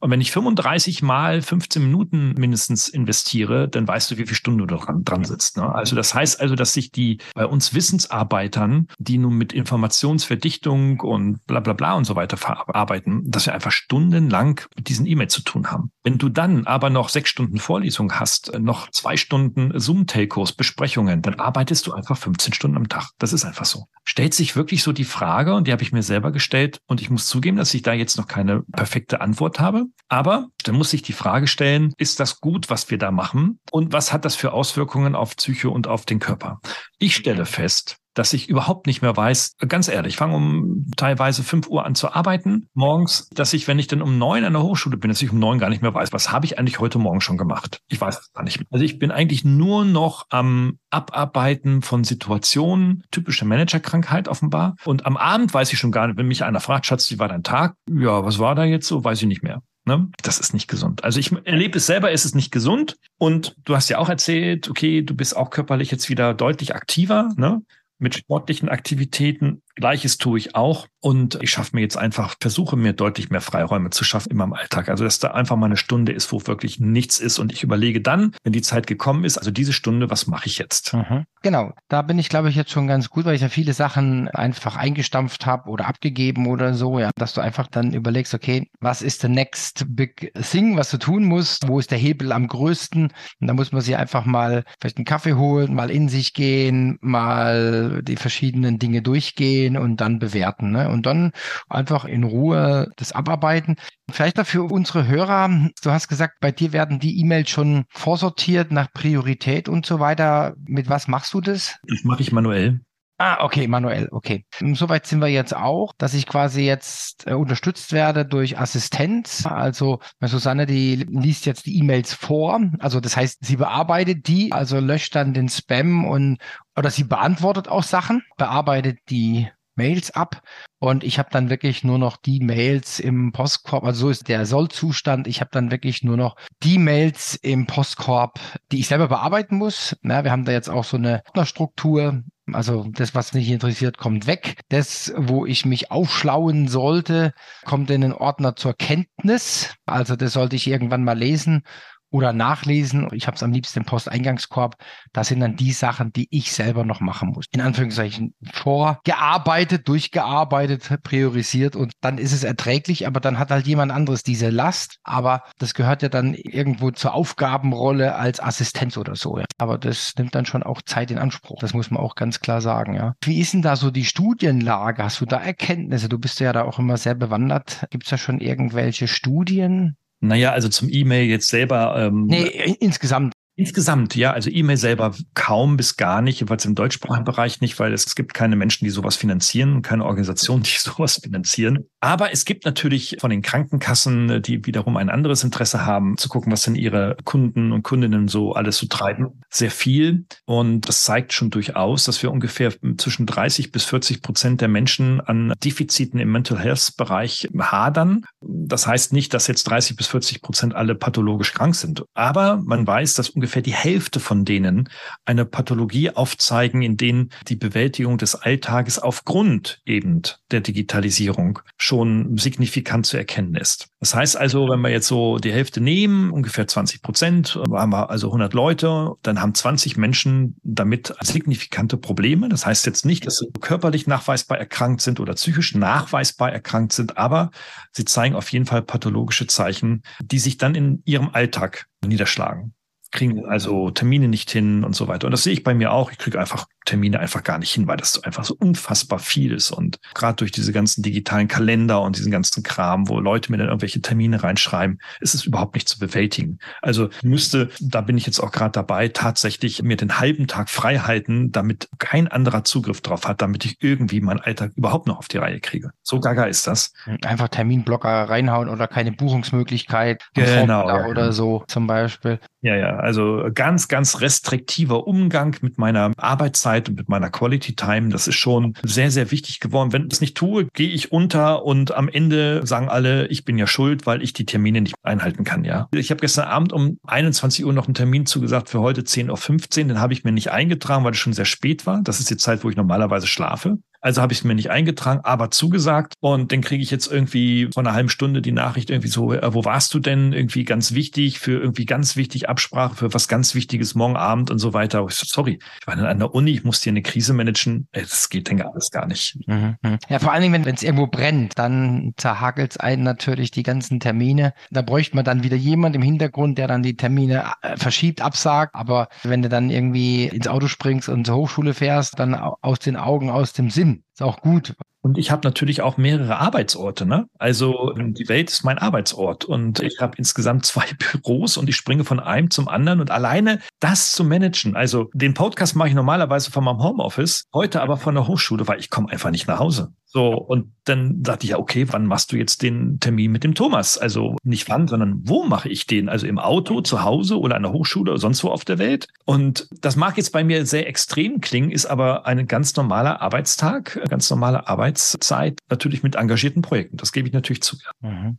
Und 0.00 0.10
wenn 0.10 0.20
ich 0.20 0.32
35 0.32 1.02
mal 1.02 1.42
15 1.42 1.82
Minuten 1.82 2.34
mindestens 2.38 2.88
investiere, 2.88 3.68
dann 3.68 3.86
weißt 3.86 4.10
du, 4.10 4.16
wie 4.16 4.24
viele 4.24 4.34
Stunden 4.34 4.66
du 4.66 4.66
dran, 4.66 5.04
dran 5.04 5.24
sitzt. 5.24 5.56
Ne? 5.56 5.74
Also 5.74 5.94
das 5.94 6.14
heißt 6.14 6.40
also, 6.40 6.54
dass 6.54 6.72
sich 6.72 6.90
die 6.90 7.18
bei 7.34 7.44
uns 7.44 7.74
Wissensarbeitern, 7.74 8.88
die 8.98 9.18
nun 9.18 9.34
mit 9.34 9.52
Informationsverdichtung 9.52 11.00
und 11.00 11.44
bla 11.46 11.60
bla 11.60 11.74
bla 11.74 11.94
und 11.94 12.04
so 12.04 12.16
weiter 12.16 12.36
verarbeiten, 12.36 13.30
dass 13.30 13.46
wir 13.46 13.54
einfach 13.54 13.72
stundenlang 13.72 14.60
mit 14.76 14.88
diesen 14.88 15.06
E-Mails 15.06 15.34
zu 15.34 15.42
tun 15.42 15.70
haben. 15.70 15.90
Wenn 16.02 16.18
du 16.18 16.30
dann 16.30 16.66
aber 16.66 16.88
noch 16.88 17.10
sechs 17.10 17.28
Stunden 17.28 17.58
Vorlesung 17.58 18.12
hast, 18.14 18.58
noch 18.58 18.90
zwei 18.90 19.16
Stunden 19.16 19.78
Zoom-Telcos, 19.78 20.52
Besprechungen, 20.52 21.20
dann 21.20 21.34
arbeitest 21.34 21.86
du 21.86 21.92
einfach 21.92 22.16
15 22.28 22.52
Stunden 22.52 22.76
am 22.76 22.88
Tag. 22.88 23.10
Das 23.18 23.32
ist 23.32 23.44
einfach 23.44 23.64
so. 23.64 23.86
Stellt 24.04 24.34
sich 24.34 24.54
wirklich 24.54 24.82
so 24.82 24.92
die 24.92 25.04
Frage, 25.04 25.54
und 25.54 25.66
die 25.66 25.72
habe 25.72 25.82
ich 25.82 25.92
mir 25.92 26.02
selber 26.02 26.30
gestellt, 26.30 26.78
und 26.86 27.00
ich 27.00 27.08
muss 27.08 27.26
zugeben, 27.26 27.56
dass 27.56 27.72
ich 27.72 27.82
da 27.82 27.94
jetzt 27.94 28.18
noch 28.18 28.26
keine 28.26 28.62
perfekte 28.72 29.20
Antwort 29.22 29.60
habe. 29.60 29.86
Aber 30.08 30.48
dann 30.64 30.74
muss 30.74 30.90
sich 30.90 31.02
die 31.02 31.12
Frage 31.14 31.46
stellen, 31.46 31.92
ist 31.96 32.20
das 32.20 32.40
gut, 32.40 32.68
was 32.68 32.90
wir 32.90 32.98
da 32.98 33.10
machen? 33.10 33.60
Und 33.70 33.92
was 33.92 34.12
hat 34.12 34.24
das 34.24 34.36
für 34.36 34.52
Auswirkungen 34.52 35.14
auf 35.14 35.36
Psyche 35.36 35.70
und 35.70 35.86
auf 35.86 36.04
den 36.04 36.18
Körper? 36.18 36.60
Ich 36.98 37.16
stelle 37.16 37.46
fest, 37.46 37.96
dass 38.18 38.32
ich 38.32 38.48
überhaupt 38.48 38.86
nicht 38.86 39.00
mehr 39.00 39.16
weiß, 39.16 39.56
ganz 39.68 39.88
ehrlich, 39.88 40.14
ich 40.14 40.16
fange 40.16 40.34
um 40.34 40.86
teilweise 40.96 41.42
fünf 41.42 41.68
Uhr 41.68 41.86
an 41.86 41.94
zu 41.94 42.12
arbeiten 42.12 42.68
morgens, 42.74 43.28
dass 43.30 43.52
ich, 43.52 43.68
wenn 43.68 43.78
ich 43.78 43.86
dann 43.86 44.02
um 44.02 44.18
neun 44.18 44.44
an 44.44 44.54
der 44.54 44.62
Hochschule 44.62 44.96
bin, 44.96 45.08
dass 45.08 45.22
ich 45.22 45.30
um 45.30 45.38
neun 45.38 45.58
gar 45.58 45.68
nicht 45.68 45.82
mehr 45.82 45.94
weiß, 45.94 46.12
was 46.12 46.32
habe 46.32 46.46
ich 46.46 46.58
eigentlich 46.58 46.80
heute 46.80 46.98
Morgen 46.98 47.20
schon 47.20 47.36
gemacht. 47.36 47.80
Ich 47.88 48.00
weiß 48.00 48.18
es 48.18 48.32
gar 48.32 48.42
nicht 48.42 48.58
mehr. 48.58 48.66
Also 48.70 48.84
ich 48.84 48.98
bin 48.98 49.10
eigentlich 49.10 49.44
nur 49.44 49.84
noch 49.84 50.26
am 50.30 50.78
Abarbeiten 50.90 51.82
von 51.82 52.04
Situationen, 52.04 53.04
typische 53.10 53.44
Managerkrankheit 53.44 54.28
offenbar. 54.28 54.76
Und 54.84 55.06
am 55.06 55.16
Abend 55.16 55.52
weiß 55.54 55.72
ich 55.72 55.78
schon 55.78 55.92
gar 55.92 56.08
nicht, 56.08 56.16
wenn 56.16 56.26
mich 56.26 56.44
einer 56.44 56.60
fragt, 56.60 56.86
Schatz, 56.86 57.10
wie 57.10 57.18
war 57.18 57.28
dein 57.28 57.42
Tag? 57.42 57.74
Ja, 57.88 58.24
was 58.24 58.38
war 58.38 58.54
da 58.54 58.64
jetzt 58.64 58.88
so? 58.88 59.04
Weiß 59.04 59.20
ich 59.20 59.28
nicht 59.28 59.42
mehr. 59.42 59.62
Ne? 59.88 60.10
Das 60.22 60.38
ist 60.38 60.52
nicht 60.52 60.68
gesund. 60.68 61.02
Also 61.02 61.18
ich 61.18 61.32
erlebe 61.46 61.78
es 61.78 61.86
selber, 61.86 62.12
es 62.12 62.26
ist 62.26 62.34
nicht 62.34 62.52
gesund. 62.52 62.98
Und 63.16 63.56
du 63.64 63.74
hast 63.74 63.88
ja 63.88 63.96
auch 63.96 64.10
erzählt, 64.10 64.68
okay, 64.68 65.00
du 65.00 65.14
bist 65.14 65.34
auch 65.34 65.48
körperlich 65.48 65.90
jetzt 65.90 66.10
wieder 66.10 66.34
deutlich 66.34 66.74
aktiver, 66.74 67.32
ne? 67.36 67.62
Mit 67.98 68.14
sportlichen 68.14 68.68
Aktivitäten. 68.68 69.62
Gleiches 69.78 70.18
tue 70.18 70.38
ich 70.38 70.56
auch. 70.56 70.88
Und 71.00 71.38
ich 71.40 71.50
schaffe 71.50 71.76
mir 71.76 71.82
jetzt 71.82 71.96
einfach, 71.96 72.34
versuche 72.40 72.76
mir 72.76 72.92
deutlich 72.92 73.30
mehr 73.30 73.40
Freiräume 73.40 73.90
zu 73.90 74.02
schaffen 74.02 74.32
in 74.32 74.36
meinem 74.36 74.52
Alltag. 74.52 74.88
Also, 74.88 75.04
dass 75.04 75.20
da 75.20 75.28
einfach 75.28 75.54
mal 75.54 75.66
eine 75.66 75.76
Stunde 75.76 76.10
ist, 76.10 76.32
wo 76.32 76.44
wirklich 76.46 76.80
nichts 76.80 77.20
ist. 77.20 77.38
Und 77.38 77.52
ich 77.52 77.62
überlege 77.62 78.00
dann, 78.00 78.34
wenn 78.42 78.52
die 78.52 78.62
Zeit 78.62 78.88
gekommen 78.88 79.22
ist, 79.22 79.38
also 79.38 79.52
diese 79.52 79.72
Stunde, 79.72 80.10
was 80.10 80.26
mache 80.26 80.46
ich 80.46 80.58
jetzt? 80.58 80.94
Mhm. 80.94 81.24
Genau. 81.42 81.72
Da 81.88 82.02
bin 82.02 82.18
ich, 82.18 82.28
glaube 82.28 82.48
ich, 82.48 82.56
jetzt 82.56 82.72
schon 82.72 82.88
ganz 82.88 83.10
gut, 83.10 83.24
weil 83.24 83.36
ich 83.36 83.42
ja 83.42 83.48
viele 83.48 83.74
Sachen 83.74 84.26
einfach 84.28 84.74
eingestampft 84.74 85.46
habe 85.46 85.70
oder 85.70 85.86
abgegeben 85.86 86.48
oder 86.48 86.74
so. 86.74 86.98
Ja, 86.98 87.10
dass 87.14 87.34
du 87.34 87.40
einfach 87.40 87.68
dann 87.68 87.92
überlegst, 87.94 88.34
okay, 88.34 88.68
was 88.80 89.00
ist 89.00 89.20
the 89.20 89.28
next 89.28 89.86
big 89.90 90.32
thing, 90.50 90.76
was 90.76 90.90
du 90.90 90.98
tun 90.98 91.24
musst? 91.24 91.68
Wo 91.68 91.78
ist 91.78 91.92
der 91.92 91.98
Hebel 91.98 92.32
am 92.32 92.48
größten? 92.48 93.12
Und 93.40 93.46
da 93.46 93.54
muss 93.54 93.70
man 93.70 93.82
sich 93.82 93.96
einfach 93.96 94.24
mal 94.24 94.64
vielleicht 94.80 94.96
einen 94.96 95.04
Kaffee 95.04 95.34
holen, 95.34 95.74
mal 95.74 95.92
in 95.92 96.08
sich 96.08 96.34
gehen, 96.34 96.98
mal 97.00 98.02
die 98.02 98.16
verschiedenen 98.16 98.80
Dinge 98.80 99.00
durchgehen 99.00 99.67
und 99.76 100.00
dann 100.00 100.18
bewerten. 100.18 100.70
Ne? 100.70 100.88
Und 100.88 101.06
dann 101.06 101.32
einfach 101.68 102.04
in 102.04 102.24
Ruhe 102.24 102.90
das 102.96 103.12
abarbeiten. 103.12 103.76
Vielleicht 104.10 104.38
dafür 104.38 104.70
unsere 104.70 105.06
Hörer. 105.06 105.68
Du 105.82 105.90
hast 105.90 106.08
gesagt, 106.08 106.36
bei 106.40 106.50
dir 106.52 106.72
werden 106.72 106.98
die 106.98 107.20
E-Mails 107.20 107.50
schon 107.50 107.84
vorsortiert 107.90 108.72
nach 108.72 108.92
Priorität 108.92 109.68
und 109.68 109.84
so 109.84 110.00
weiter. 110.00 110.54
Mit 110.66 110.88
was 110.88 111.08
machst 111.08 111.34
du 111.34 111.40
das? 111.40 111.76
Das 111.86 112.04
mache 112.04 112.22
ich 112.22 112.32
manuell. 112.32 112.80
Ah, 113.20 113.42
okay, 113.44 113.66
manuell, 113.66 114.08
okay. 114.12 114.44
Soweit 114.74 115.04
sind 115.04 115.20
wir 115.20 115.26
jetzt 115.26 115.54
auch, 115.54 115.92
dass 115.98 116.14
ich 116.14 116.24
quasi 116.24 116.62
jetzt 116.62 117.26
äh, 117.26 117.34
unterstützt 117.34 117.92
werde 117.92 118.24
durch 118.24 118.60
Assistenz. 118.60 119.44
Also 119.44 119.98
Susanne, 120.20 120.66
die 120.66 120.94
liest 120.94 121.44
jetzt 121.44 121.66
die 121.66 121.78
E-Mails 121.78 122.14
vor. 122.14 122.60
Also 122.78 123.00
das 123.00 123.16
heißt, 123.16 123.44
sie 123.44 123.56
bearbeitet 123.56 124.28
die, 124.28 124.52
also 124.52 124.78
löscht 124.78 125.16
dann 125.16 125.34
den 125.34 125.48
Spam 125.48 126.04
und 126.04 126.38
oder 126.76 126.90
sie 126.90 127.02
beantwortet 127.02 127.66
auch 127.66 127.82
Sachen, 127.82 128.22
bearbeitet 128.36 128.98
die 129.10 129.48
Mails 129.78 130.10
ab 130.10 130.42
und 130.80 131.02
ich 131.02 131.18
habe 131.18 131.30
dann 131.32 131.50
wirklich 131.50 131.82
nur 131.82 131.98
noch 131.98 132.16
die 132.16 132.40
Mails 132.40 133.00
im 133.00 133.32
Postkorb, 133.32 133.84
also 133.84 134.00
so 134.00 134.10
ist 134.10 134.28
der 134.28 134.44
Sollzustand. 134.44 135.26
Ich 135.26 135.40
habe 135.40 135.50
dann 135.52 135.70
wirklich 135.70 136.04
nur 136.04 136.16
noch 136.16 136.36
die 136.62 136.78
Mails 136.78 137.34
im 137.36 137.66
Postkorb, 137.66 138.38
die 138.70 138.80
ich 138.80 138.88
selber 138.88 139.08
bearbeiten 139.08 139.56
muss. 139.56 139.96
Na, 140.02 140.22
wir 140.22 140.30
haben 140.30 140.44
da 140.44 140.52
jetzt 140.52 140.68
auch 140.68 140.84
so 140.84 140.96
eine 140.96 141.22
Ordnerstruktur. 141.26 142.22
Also 142.52 142.86
das, 142.92 143.14
was 143.14 143.34
mich 143.34 143.50
interessiert, 143.50 143.98
kommt 143.98 144.26
weg. 144.26 144.60
Das, 144.68 145.12
wo 145.16 145.46
ich 145.46 145.66
mich 145.66 145.90
aufschlauen 145.90 146.68
sollte, 146.68 147.32
kommt 147.64 147.90
in 147.90 148.00
den 148.00 148.12
Ordner 148.12 148.56
zur 148.56 148.74
Kenntnis. 148.74 149.74
Also 149.84 150.16
das 150.16 150.32
sollte 150.32 150.56
ich 150.56 150.66
irgendwann 150.66 151.04
mal 151.04 151.18
lesen 151.18 151.64
oder 152.10 152.32
nachlesen. 152.32 153.08
Ich 153.12 153.26
habe 153.26 153.36
es 153.36 153.42
am 153.42 153.52
liebsten 153.52 153.80
im 153.80 153.84
Posteingangskorb. 153.84 154.76
Das 155.12 155.28
sind 155.28 155.40
dann 155.40 155.56
die 155.56 155.72
Sachen, 155.72 156.12
die 156.12 156.28
ich 156.30 156.52
selber 156.52 156.84
noch 156.84 157.00
machen 157.00 157.30
muss. 157.30 157.46
In 157.52 157.60
Anführungszeichen 157.60 158.34
vorgearbeitet, 158.52 159.88
durchgearbeitet, 159.88 161.02
priorisiert 161.02 161.76
und 161.76 161.92
dann 162.00 162.18
ist 162.18 162.32
es 162.32 162.44
erträglich, 162.44 163.06
aber 163.06 163.20
dann 163.20 163.38
hat 163.38 163.50
halt 163.50 163.66
jemand 163.66 163.92
anderes 163.92 164.22
diese 164.22 164.50
Last. 164.50 164.98
Aber 165.02 165.42
das 165.58 165.74
gehört 165.74 166.02
ja 166.02 166.08
dann 166.08 166.34
irgendwo 166.34 166.90
zur 166.90 167.14
Aufgabenrolle 167.14 168.14
als 168.14 168.40
Assistenz 168.40 168.96
oder 168.96 169.16
so. 169.16 169.38
Ja. 169.38 169.44
Aber 169.58 169.78
das 169.78 170.14
nimmt 170.16 170.34
dann 170.34 170.46
schon 170.46 170.62
auch 170.62 170.82
Zeit 170.82 171.10
in 171.10 171.18
Anspruch. 171.18 171.58
Das 171.60 171.74
muss 171.74 171.90
man 171.90 172.02
auch 172.02 172.14
ganz 172.14 172.40
klar 172.40 172.60
sagen. 172.60 172.94
Ja. 172.94 173.14
Wie 173.22 173.40
ist 173.40 173.52
denn 173.52 173.62
da 173.62 173.76
so 173.76 173.90
die 173.90 174.04
Studienlage? 174.04 175.04
Hast 175.04 175.20
du 175.20 175.26
da 175.26 175.38
Erkenntnisse? 175.38 176.08
Du 176.08 176.18
bist 176.18 176.40
ja 176.40 176.52
da 176.52 176.64
auch 176.64 176.78
immer 176.78 176.96
sehr 176.96 177.14
bewandert. 177.14 177.86
Gibt 177.90 178.04
es 178.04 178.10
da 178.10 178.18
schon 178.18 178.40
irgendwelche 178.40 179.08
Studien? 179.08 179.96
Naja, 180.20 180.52
also 180.52 180.68
zum 180.68 180.88
E-Mail 180.90 181.26
jetzt 181.26 181.48
selber. 181.48 181.96
Ähm, 181.96 182.26
nee, 182.26 182.76
insgesamt. 182.80 183.32
Insgesamt, 183.58 184.14
ja, 184.14 184.32
also 184.32 184.50
E-Mail 184.50 184.76
selber 184.76 185.16
kaum 185.34 185.76
bis 185.76 185.96
gar 185.96 186.22
nicht, 186.22 186.38
jedenfalls 186.38 186.64
im 186.64 186.76
deutschsprachigen 186.76 187.24
Bereich 187.24 187.60
nicht, 187.60 187.76
weil 187.80 187.92
es, 187.92 188.06
es 188.06 188.14
gibt 188.14 188.32
keine 188.32 188.54
Menschen, 188.54 188.84
die 188.84 188.90
sowas 188.90 189.16
finanzieren, 189.16 189.82
keine 189.82 190.04
Organisationen, 190.04 190.62
die 190.62 190.70
sowas 190.78 191.20
finanzieren. 191.20 191.88
Aber 192.00 192.32
es 192.32 192.44
gibt 192.44 192.64
natürlich 192.64 193.16
von 193.20 193.30
den 193.30 193.42
Krankenkassen, 193.42 194.40
die 194.42 194.64
wiederum 194.64 194.96
ein 194.96 195.10
anderes 195.10 195.42
Interesse 195.42 195.84
haben, 195.84 196.16
zu 196.16 196.28
gucken, 196.28 196.52
was 196.52 196.62
denn 196.62 196.76
ihre 196.76 197.16
Kunden 197.24 197.72
und 197.72 197.82
Kundinnen 197.82 198.28
so 198.28 198.52
alles 198.52 198.78
so 198.78 198.86
treiben, 198.86 199.40
sehr 199.50 199.70
viel. 199.70 200.24
Und 200.44 200.88
das 200.88 201.02
zeigt 201.04 201.32
schon 201.32 201.50
durchaus, 201.50 202.04
dass 202.04 202.22
wir 202.22 202.30
ungefähr 202.30 202.72
zwischen 202.96 203.26
30 203.26 203.72
bis 203.72 203.84
40 203.84 204.22
Prozent 204.22 204.60
der 204.60 204.68
Menschen 204.68 205.20
an 205.20 205.52
Defiziten 205.64 206.20
im 206.20 206.30
Mental 206.30 206.58
Health 206.58 206.94
Bereich 206.96 207.48
hadern. 207.58 208.24
Das 208.40 208.86
heißt 208.86 209.12
nicht, 209.12 209.34
dass 209.34 209.46
jetzt 209.46 209.64
30 209.64 209.96
bis 209.96 210.06
40 210.06 210.42
Prozent 210.42 210.74
alle 210.74 210.94
pathologisch 210.94 211.52
krank 211.52 211.74
sind. 211.74 212.04
Aber 212.14 212.62
man 212.64 212.86
weiß, 212.86 213.14
dass 213.14 213.30
ungefähr 213.30 213.48
ungefähr 213.48 213.62
die 213.62 213.74
Hälfte 213.74 214.20
von 214.20 214.44
denen 214.44 214.88
eine 215.24 215.44
Pathologie 215.44 216.10
aufzeigen, 216.10 216.82
in 216.82 216.96
denen 216.96 217.30
die 217.48 217.56
Bewältigung 217.56 218.18
des 218.18 218.34
Alltages 218.34 218.98
aufgrund 218.98 219.80
eben 219.86 220.22
der 220.50 220.60
Digitalisierung 220.60 221.60
schon 221.88 222.36
signifikant 222.36 223.06
zu 223.06 223.16
erkennen 223.16 223.54
ist. 223.54 223.88
Das 224.00 224.14
heißt 224.14 224.36
also, 224.36 224.68
wenn 224.68 224.80
wir 224.80 224.90
jetzt 224.90 225.06
so 225.06 225.38
die 225.38 225.52
Hälfte 225.52 225.80
nehmen, 225.80 226.30
ungefähr 226.30 226.68
20 226.68 227.02
Prozent, 227.02 227.58
haben 227.72 227.90
wir 227.90 228.10
also 228.10 228.28
100 228.28 228.52
Leute, 228.52 229.14
dann 229.22 229.40
haben 229.40 229.54
20 229.54 229.96
Menschen 229.96 230.56
damit 230.62 231.14
signifikante 231.22 231.96
Probleme. 231.96 232.48
Das 232.48 232.66
heißt 232.66 232.86
jetzt 232.86 233.06
nicht, 233.06 233.26
dass 233.26 233.38
sie 233.38 233.48
körperlich 233.60 234.06
nachweisbar 234.06 234.58
erkrankt 234.58 235.00
sind 235.00 235.18
oder 235.18 235.34
psychisch 235.34 235.74
nachweisbar 235.74 236.52
erkrankt 236.52 236.92
sind, 236.92 237.16
aber 237.16 237.50
sie 237.92 238.04
zeigen 238.04 238.34
auf 238.34 238.52
jeden 238.52 238.66
Fall 238.66 238.82
pathologische 238.82 239.46
Zeichen, 239.46 240.02
die 240.20 240.38
sich 240.38 240.58
dann 240.58 240.74
in 240.74 241.02
ihrem 241.06 241.30
Alltag 241.32 241.86
niederschlagen 242.04 242.74
kriegen 243.10 243.46
also 243.46 243.90
Termine 243.90 244.28
nicht 244.28 244.50
hin 244.50 244.84
und 244.84 244.94
so 244.94 245.08
weiter. 245.08 245.26
Und 245.26 245.32
das 245.32 245.42
sehe 245.42 245.52
ich 245.52 245.64
bei 245.64 245.74
mir 245.74 245.92
auch. 245.92 246.10
Ich 246.12 246.18
kriege 246.18 246.38
einfach 246.38 246.66
Termine 246.84 247.20
einfach 247.20 247.42
gar 247.42 247.58
nicht 247.58 247.72
hin, 247.72 247.86
weil 247.86 247.98
das 247.98 248.22
einfach 248.24 248.44
so 248.44 248.56
unfassbar 248.58 249.18
viel 249.18 249.52
ist. 249.52 249.70
Und 249.70 249.98
gerade 250.14 250.36
durch 250.36 250.52
diese 250.52 250.72
ganzen 250.72 251.02
digitalen 251.02 251.48
Kalender 251.48 252.00
und 252.00 252.16
diesen 252.16 252.32
ganzen 252.32 252.62
Kram, 252.62 253.08
wo 253.08 253.20
Leute 253.20 253.50
mir 253.52 253.58
dann 253.58 253.68
irgendwelche 253.68 254.00
Termine 254.00 254.42
reinschreiben, 254.42 254.98
ist 255.20 255.34
es 255.34 255.44
überhaupt 255.44 255.74
nicht 255.74 255.88
zu 255.88 255.98
bewältigen. 255.98 256.58
Also 256.80 257.10
müsste, 257.22 257.70
da 257.80 258.00
bin 258.00 258.16
ich 258.16 258.26
jetzt 258.26 258.40
auch 258.40 258.52
gerade 258.52 258.72
dabei, 258.72 259.08
tatsächlich 259.08 259.82
mir 259.82 259.96
den 259.96 260.18
halben 260.18 260.46
Tag 260.46 260.70
frei 260.70 260.98
halten, 260.98 261.52
damit 261.52 261.88
kein 261.98 262.28
anderer 262.28 262.64
Zugriff 262.64 263.00
drauf 263.02 263.26
hat, 263.26 263.42
damit 263.42 263.64
ich 263.64 263.76
irgendwie 263.80 264.20
meinen 264.20 264.40
Alltag 264.40 264.72
überhaupt 264.76 265.06
noch 265.06 265.18
auf 265.18 265.28
die 265.28 265.38
Reihe 265.38 265.60
kriege. 265.60 265.90
So 266.02 266.20
gaga 266.20 266.44
ist 266.44 266.66
das. 266.66 266.92
Einfach 267.22 267.48
Terminblocker 267.48 268.30
reinhauen 268.30 268.68
oder 268.68 268.88
keine 268.88 269.12
Buchungsmöglichkeit 269.12 270.24
genau, 270.34 271.06
oder 271.06 271.32
so 271.32 271.64
zum 271.68 271.86
Beispiel. 271.86 272.40
Ja, 272.60 272.74
ja, 272.74 272.97
also 272.98 273.48
ganz, 273.54 273.88
ganz 273.88 274.20
restriktiver 274.20 275.06
Umgang 275.06 275.56
mit 275.60 275.78
meiner 275.78 276.12
Arbeitszeit 276.16 276.88
und 276.88 276.96
mit 276.96 277.08
meiner 277.08 277.30
Quality 277.30 277.74
Time. 277.74 278.08
Das 278.10 278.28
ist 278.28 278.36
schon 278.36 278.74
sehr, 278.82 279.10
sehr 279.10 279.30
wichtig 279.30 279.60
geworden. 279.60 279.92
Wenn 279.92 280.02
ich 280.02 280.08
das 280.08 280.20
nicht 280.20 280.36
tue, 280.36 280.66
gehe 280.74 280.90
ich 280.90 281.12
unter 281.12 281.64
und 281.64 281.94
am 281.94 282.08
Ende 282.08 282.66
sagen 282.66 282.88
alle, 282.88 283.26
ich 283.28 283.44
bin 283.44 283.58
ja 283.58 283.66
schuld, 283.66 284.06
weil 284.06 284.22
ich 284.22 284.32
die 284.32 284.46
Termine 284.46 284.80
nicht 284.80 284.94
einhalten 285.02 285.44
kann, 285.44 285.64
ja. 285.64 285.88
Ich 285.92 286.10
habe 286.10 286.20
gestern 286.20 286.48
Abend 286.48 286.72
um 286.72 286.98
21 287.06 287.64
Uhr 287.64 287.72
noch 287.72 287.86
einen 287.86 287.94
Termin 287.94 288.26
zugesagt 288.26 288.68
für 288.68 288.80
heute 288.80 289.02
10.15 289.02 289.80
Uhr. 289.80 289.88
Den 289.88 290.00
habe 290.00 290.12
ich 290.12 290.24
mir 290.24 290.32
nicht 290.32 290.50
eingetragen, 290.50 291.04
weil 291.04 291.12
es 291.12 291.18
schon 291.18 291.32
sehr 291.32 291.44
spät 291.44 291.86
war. 291.86 292.02
Das 292.02 292.20
ist 292.20 292.30
die 292.30 292.36
Zeit, 292.36 292.64
wo 292.64 292.70
ich 292.70 292.76
normalerweise 292.76 293.26
schlafe. 293.26 293.78
Also 294.00 294.22
habe 294.22 294.32
ich 294.32 294.40
es 294.40 294.44
mir 294.44 294.54
nicht 294.54 294.70
eingetragen, 294.70 295.20
aber 295.24 295.50
zugesagt. 295.50 296.14
Und 296.20 296.52
dann 296.52 296.60
kriege 296.60 296.82
ich 296.82 296.90
jetzt 296.90 297.10
irgendwie 297.10 297.68
vor 297.72 297.82
einer 297.82 297.94
halben 297.94 298.08
Stunde 298.08 298.42
die 298.42 298.52
Nachricht 298.52 298.90
irgendwie 298.90 299.08
so, 299.08 299.32
äh, 299.32 299.54
wo 299.54 299.64
warst 299.64 299.92
du 299.94 299.98
denn? 299.98 300.32
Irgendwie 300.32 300.64
ganz 300.64 300.94
wichtig, 300.94 301.40
für 301.40 301.60
irgendwie 301.60 301.86
ganz 301.86 302.16
wichtig 302.16 302.48
Absprache, 302.48 302.94
für 302.94 303.14
was 303.14 303.28
ganz 303.28 303.54
Wichtiges 303.54 303.94
morgen 303.94 304.16
Abend 304.16 304.50
und 304.50 304.58
so 304.58 304.72
weiter. 304.72 305.04
Ich 305.08 305.16
so, 305.16 305.26
sorry, 305.26 305.58
ich 305.80 305.86
war 305.86 305.96
dann 305.96 306.06
an 306.06 306.18
der 306.18 306.32
Uni, 306.32 306.52
ich 306.52 306.64
musste 306.64 306.84
hier 306.84 306.92
eine 306.92 307.02
Krise 307.02 307.32
managen. 307.32 307.88
Das 307.92 308.28
geht 308.28 308.48
denn 308.48 308.62
alles 308.62 308.90
gar 308.90 309.06
nicht. 309.06 309.36
Mhm, 309.46 309.76
mhm. 309.82 309.98
Ja, 310.08 310.18
vor 310.20 310.32
allen 310.32 310.42
Dingen, 310.42 310.64
wenn 310.64 310.74
es 310.74 310.82
irgendwo 310.82 311.08
brennt, 311.08 311.58
dann 311.58 312.12
zerhagelt 312.16 312.72
es 312.72 312.76
einen 312.76 313.02
natürlich 313.02 313.50
die 313.50 313.64
ganzen 313.64 313.98
Termine. 313.98 314.54
Da 314.70 314.82
bräuchte 314.82 315.16
man 315.16 315.24
dann 315.24 315.42
wieder 315.42 315.56
jemand 315.56 315.96
im 315.96 316.02
Hintergrund, 316.02 316.58
der 316.58 316.68
dann 316.68 316.82
die 316.82 316.96
Termine 316.96 317.52
äh, 317.62 317.76
verschiebt, 317.76 318.22
absagt. 318.22 318.74
Aber 318.74 319.08
wenn 319.24 319.42
du 319.42 319.48
dann 319.48 319.70
irgendwie 319.70 320.26
ins 320.26 320.46
Auto 320.46 320.68
springst 320.68 321.08
und 321.08 321.26
zur 321.26 321.36
Hochschule 321.36 321.74
fährst, 321.74 322.18
dann 322.18 322.34
aus 322.34 322.78
den 322.78 322.96
Augen, 322.96 323.30
aus 323.30 323.52
dem 323.52 323.70
Sinn 323.70 323.87
him 323.88 324.07
ist 324.18 324.22
auch 324.22 324.40
gut. 324.40 324.74
Und 325.00 325.16
ich 325.16 325.30
habe 325.30 325.46
natürlich 325.46 325.80
auch 325.80 325.96
mehrere 325.96 326.38
Arbeitsorte. 326.38 327.06
Ne? 327.06 327.26
Also 327.38 327.94
die 327.96 328.28
Welt 328.28 328.50
ist 328.50 328.64
mein 328.64 328.78
Arbeitsort 328.78 329.44
und 329.44 329.80
ich 329.80 330.00
habe 330.00 330.16
insgesamt 330.18 330.66
zwei 330.66 330.84
Büros 331.12 331.56
und 331.56 331.68
ich 331.68 331.76
springe 331.76 332.04
von 332.04 332.18
einem 332.18 332.50
zum 332.50 332.68
anderen 332.68 333.00
und 333.00 333.12
alleine 333.12 333.60
das 333.78 334.10
zu 334.10 334.24
managen. 334.24 334.74
Also 334.74 335.08
den 335.14 335.34
Podcast 335.34 335.76
mache 335.76 335.88
ich 335.88 335.94
normalerweise 335.94 336.50
von 336.50 336.64
meinem 336.64 336.82
Homeoffice, 336.82 337.44
heute 337.54 337.80
aber 337.80 337.96
von 337.96 338.16
der 338.16 338.26
Hochschule, 338.26 338.66
weil 338.66 338.80
ich 338.80 338.90
komme 338.90 339.08
einfach 339.10 339.30
nicht 339.30 339.46
nach 339.46 339.60
Hause. 339.60 339.92
So, 340.10 340.32
und 340.32 340.72
dann 340.84 341.22
dachte 341.22 341.44
ich 341.44 341.50
ja, 341.50 341.58
okay, 341.58 341.86
wann 341.90 342.06
machst 342.06 342.32
du 342.32 342.36
jetzt 342.36 342.62
den 342.62 342.98
Termin 342.98 343.30
mit 343.30 343.44
dem 343.44 343.54
Thomas? 343.54 343.98
Also 343.98 344.36
nicht 344.42 344.66
wann, 344.70 344.88
sondern 344.88 345.20
wo 345.24 345.44
mache 345.44 345.68
ich 345.68 345.86
den? 345.86 346.08
Also 346.08 346.26
im 346.26 346.38
Auto, 346.38 346.80
zu 346.80 347.02
Hause 347.02 347.38
oder 347.38 347.56
an 347.56 347.62
der 347.62 347.72
Hochschule 347.72 348.12
oder 348.12 348.20
sonst 348.20 348.42
wo 348.42 348.48
auf 348.48 348.64
der 348.64 348.78
Welt? 348.78 349.06
Und 349.26 349.68
das 349.82 349.96
mag 349.96 350.16
jetzt 350.16 350.32
bei 350.32 350.42
mir 350.44 350.64
sehr 350.64 350.88
extrem 350.88 351.42
klingen, 351.42 351.70
ist 351.70 351.84
aber 351.84 352.26
ein 352.26 352.46
ganz 352.46 352.74
normaler 352.74 353.20
Arbeitstag, 353.20 354.00
ganz 354.08 354.28
normale 354.30 354.68
Arbeitszeit, 354.68 355.60
natürlich 355.70 356.02
mit 356.02 356.16
engagierten 356.16 356.62
Projekten. 356.62 356.96
Das 356.96 357.12
gebe 357.12 357.28
ich 357.28 357.34
natürlich 357.34 357.62
zu. 357.62 357.76
Mhm. 358.00 358.38